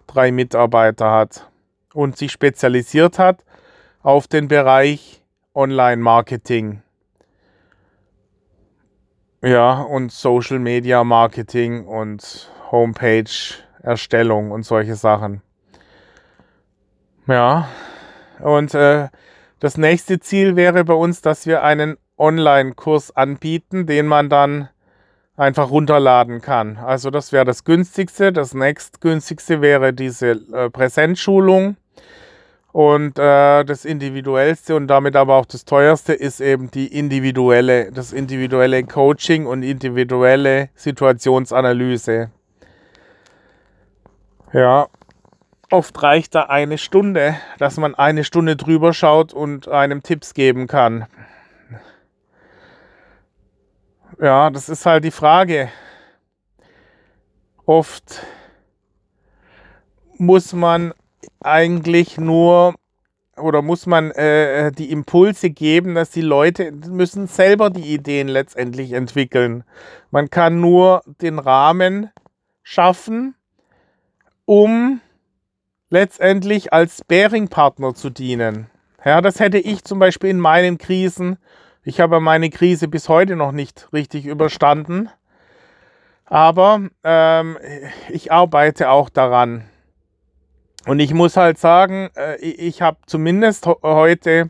drei 0.06 0.30
Mitarbeiter 0.30 1.10
hat 1.10 1.50
und 1.94 2.18
sich 2.18 2.32
spezialisiert 2.32 3.18
hat 3.18 3.44
auf 4.02 4.28
den 4.28 4.48
Bereich 4.48 5.22
Online-Marketing. 5.54 6.81
Ja, 9.44 9.80
und 9.80 10.12
Social 10.12 10.60
Media 10.60 11.02
Marketing 11.02 11.84
und 11.84 12.48
Homepage-Erstellung 12.70 14.52
und 14.52 14.64
solche 14.64 14.94
Sachen. 14.94 15.42
Ja, 17.26 17.68
und 18.40 18.72
äh, 18.74 19.08
das 19.58 19.76
nächste 19.76 20.20
Ziel 20.20 20.54
wäre 20.54 20.84
bei 20.84 20.94
uns, 20.94 21.22
dass 21.22 21.46
wir 21.46 21.64
einen 21.64 21.96
Online-Kurs 22.18 23.16
anbieten, 23.16 23.86
den 23.86 24.06
man 24.06 24.28
dann 24.28 24.68
einfach 25.36 25.70
runterladen 25.70 26.40
kann. 26.40 26.76
Also 26.76 27.10
das 27.10 27.32
wäre 27.32 27.44
das 27.44 27.64
günstigste. 27.64 28.32
Das 28.32 28.54
nächstgünstigste 28.54 29.60
wäre 29.60 29.92
diese 29.92 30.40
äh, 30.52 30.70
Präsenzschulung. 30.70 31.76
Und 32.72 33.18
äh, 33.18 33.64
das 33.64 33.84
individuellste 33.84 34.74
und 34.74 34.86
damit 34.86 35.14
aber 35.14 35.36
auch 35.36 35.44
das 35.44 35.66
teuerste 35.66 36.14
ist 36.14 36.40
eben 36.40 36.70
die 36.70 36.86
individuelle, 36.86 37.92
das 37.92 38.12
individuelle 38.12 38.82
Coaching 38.84 39.46
und 39.46 39.62
individuelle 39.62 40.70
Situationsanalyse. 40.74 42.30
Ja, 44.54 44.88
Oft 45.72 46.02
reicht 46.02 46.34
da 46.34 46.42
eine 46.42 46.76
Stunde, 46.76 47.34
dass 47.56 47.78
man 47.78 47.94
eine 47.94 48.24
Stunde 48.24 48.56
drüber 48.56 48.92
schaut 48.92 49.32
und 49.32 49.68
einem 49.68 50.02
Tipps 50.02 50.34
geben 50.34 50.66
kann. 50.66 51.06
Ja, 54.20 54.50
das 54.50 54.68
ist 54.68 54.84
halt 54.84 55.04
die 55.04 55.10
Frage. 55.10 55.70
Oft 57.64 58.20
muss 60.18 60.52
man 60.52 60.92
eigentlich 61.40 62.18
nur 62.18 62.74
oder 63.36 63.62
muss 63.62 63.86
man 63.86 64.10
äh, 64.12 64.72
die 64.72 64.90
Impulse 64.90 65.50
geben, 65.50 65.94
dass 65.94 66.10
die 66.10 66.20
Leute 66.20 66.70
müssen 66.72 67.26
selber 67.26 67.70
die 67.70 67.94
Ideen 67.94 68.28
letztendlich 68.28 68.92
entwickeln. 68.92 69.64
Man 70.10 70.28
kann 70.28 70.60
nur 70.60 71.02
den 71.06 71.38
Rahmen 71.38 72.10
schaffen, 72.62 73.34
um 74.44 75.00
letztendlich 75.88 76.72
als 76.72 77.04
Bearing-Partner 77.04 77.94
zu 77.94 78.10
dienen. 78.10 78.68
Ja, 79.04 79.20
das 79.20 79.40
hätte 79.40 79.58
ich 79.58 79.84
zum 79.84 79.98
Beispiel 79.98 80.30
in 80.30 80.40
meinen 80.40 80.78
Krisen. 80.78 81.38
Ich 81.84 82.00
habe 82.00 82.20
meine 82.20 82.50
Krise 82.50 82.86
bis 82.86 83.08
heute 83.08 83.34
noch 83.34 83.52
nicht 83.52 83.88
richtig 83.92 84.26
überstanden. 84.26 85.08
Aber 86.24 86.80
ähm, 87.04 87.58
ich 88.08 88.30
arbeite 88.32 88.90
auch 88.90 89.08
daran. 89.08 89.64
Und 90.86 90.98
ich 91.00 91.14
muss 91.14 91.36
halt 91.36 91.58
sagen, 91.58 92.10
äh, 92.16 92.36
ich 92.40 92.82
habe 92.82 92.98
zumindest 93.06 93.66
heute 93.66 94.48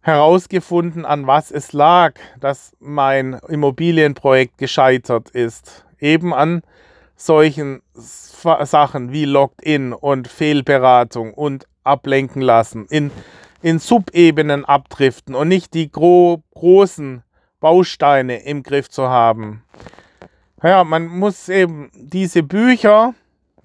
herausgefunden, 0.00 1.04
an 1.04 1.26
was 1.26 1.50
es 1.50 1.72
lag, 1.72 2.14
dass 2.40 2.72
mein 2.80 3.34
Immobilienprojekt 3.48 4.58
gescheitert 4.58 5.30
ist. 5.30 5.84
Eben 6.00 6.32
an 6.32 6.62
solchen 7.14 7.82
Sachen 7.94 9.12
wie 9.12 9.24
Logged-In 9.24 9.92
und 9.92 10.28
Fehlberatung 10.28 11.34
und 11.34 11.66
ablenken 11.84 12.42
lassen, 12.42 12.86
in, 12.90 13.10
in 13.60 13.78
Subebenen 13.78 14.64
abdriften 14.64 15.34
und 15.34 15.48
nicht 15.48 15.74
die 15.74 15.90
gro 15.90 16.42
großen 16.54 17.22
Bausteine 17.60 18.44
im 18.44 18.62
Griff 18.62 18.88
zu 18.88 19.08
haben. 19.08 19.64
Ja, 20.62 20.84
man 20.84 21.06
muss 21.06 21.48
eben 21.48 21.90
diese 21.94 22.42
Bücher, 22.42 23.14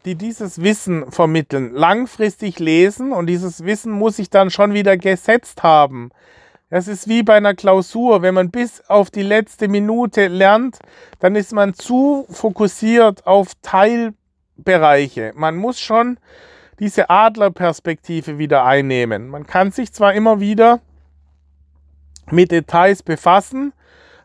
die 0.06 0.16
dieses 0.16 0.62
Wissen 0.62 1.12
vermitteln, 1.12 1.74
langfristig 1.74 2.60
lesen 2.60 3.12
und 3.12 3.28
dieses 3.28 3.64
Wissen 3.64 3.92
muss 3.92 4.18
sich 4.18 4.30
dann 4.30 4.50
schon 4.50 4.74
wieder 4.74 4.98
gesetzt 4.98 5.64
haben. 5.64 6.12
Das 6.70 6.88
ist 6.88 7.08
wie 7.08 7.24
bei 7.24 7.36
einer 7.36 7.54
Klausur. 7.54 8.22
Wenn 8.22 8.34
man 8.34 8.50
bis 8.50 8.82
auf 8.90 9.12
die 9.12 9.22
letzte 9.22 9.68
Minute 9.68 10.28
lernt, 10.28 10.80
dann 11.20 11.36
ist 11.36 11.54
man 11.54 11.76
zu 11.76 12.26
fokussiert 12.30 13.28
auf 13.28 13.52
Teilbereiche. 13.62 15.34
Man 15.36 15.56
muss 15.56 15.80
schon 15.80 16.18
diese 16.80 17.10
Adlerperspektive 17.10 18.40
wieder 18.40 18.66
einnehmen. 18.66 19.28
Man 19.28 19.46
kann 19.46 19.72
sich 19.72 19.94
zwar 19.94 20.16
immer 20.16 20.40
wieder 20.40 20.80
mit 22.32 22.52
Details 22.52 23.04
befassen, 23.04 23.74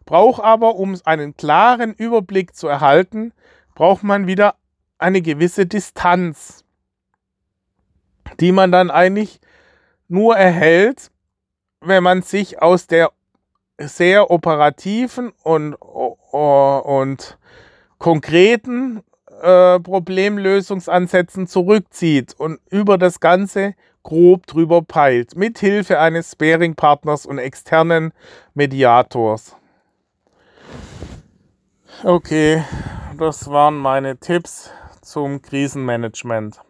braucht 0.06 0.42
aber, 0.42 0.76
um 0.76 0.96
einen 1.04 1.36
klaren 1.36 1.92
Überblick 1.92 2.56
zu 2.56 2.66
erhalten, 2.66 3.32
braucht 3.74 4.02
man 4.02 4.26
wieder 4.26 4.54
eine 4.98 5.22
gewisse 5.22 5.66
Distanz, 5.66 6.64
die 8.40 8.52
man 8.52 8.72
dann 8.72 8.90
eigentlich 8.90 9.40
nur 10.08 10.36
erhält, 10.36 11.10
wenn 11.80 12.02
man 12.02 12.22
sich 12.22 12.60
aus 12.60 12.86
der 12.86 13.12
sehr 13.78 14.30
operativen 14.30 15.32
und, 15.44 15.74
und 15.74 17.38
konkreten 17.98 19.02
äh, 19.40 19.78
Problemlösungsansätzen 19.78 21.46
zurückzieht 21.46 22.34
und 22.36 22.58
über 22.70 22.98
das 22.98 23.20
Ganze 23.20 23.74
grob 24.02 24.46
drüber 24.46 24.82
peilt, 24.82 25.36
mit 25.36 25.58
Hilfe 25.58 26.00
eines 26.00 26.32
Sparing-Partners 26.32 27.26
und 27.26 27.38
externen 27.38 28.12
Mediators. 28.54 29.54
Okay, 32.02 32.64
das 33.18 33.48
waren 33.50 33.76
meine 33.76 34.16
Tipps 34.16 34.70
zum 35.08 35.40
Krisenmanagement. 35.40 36.60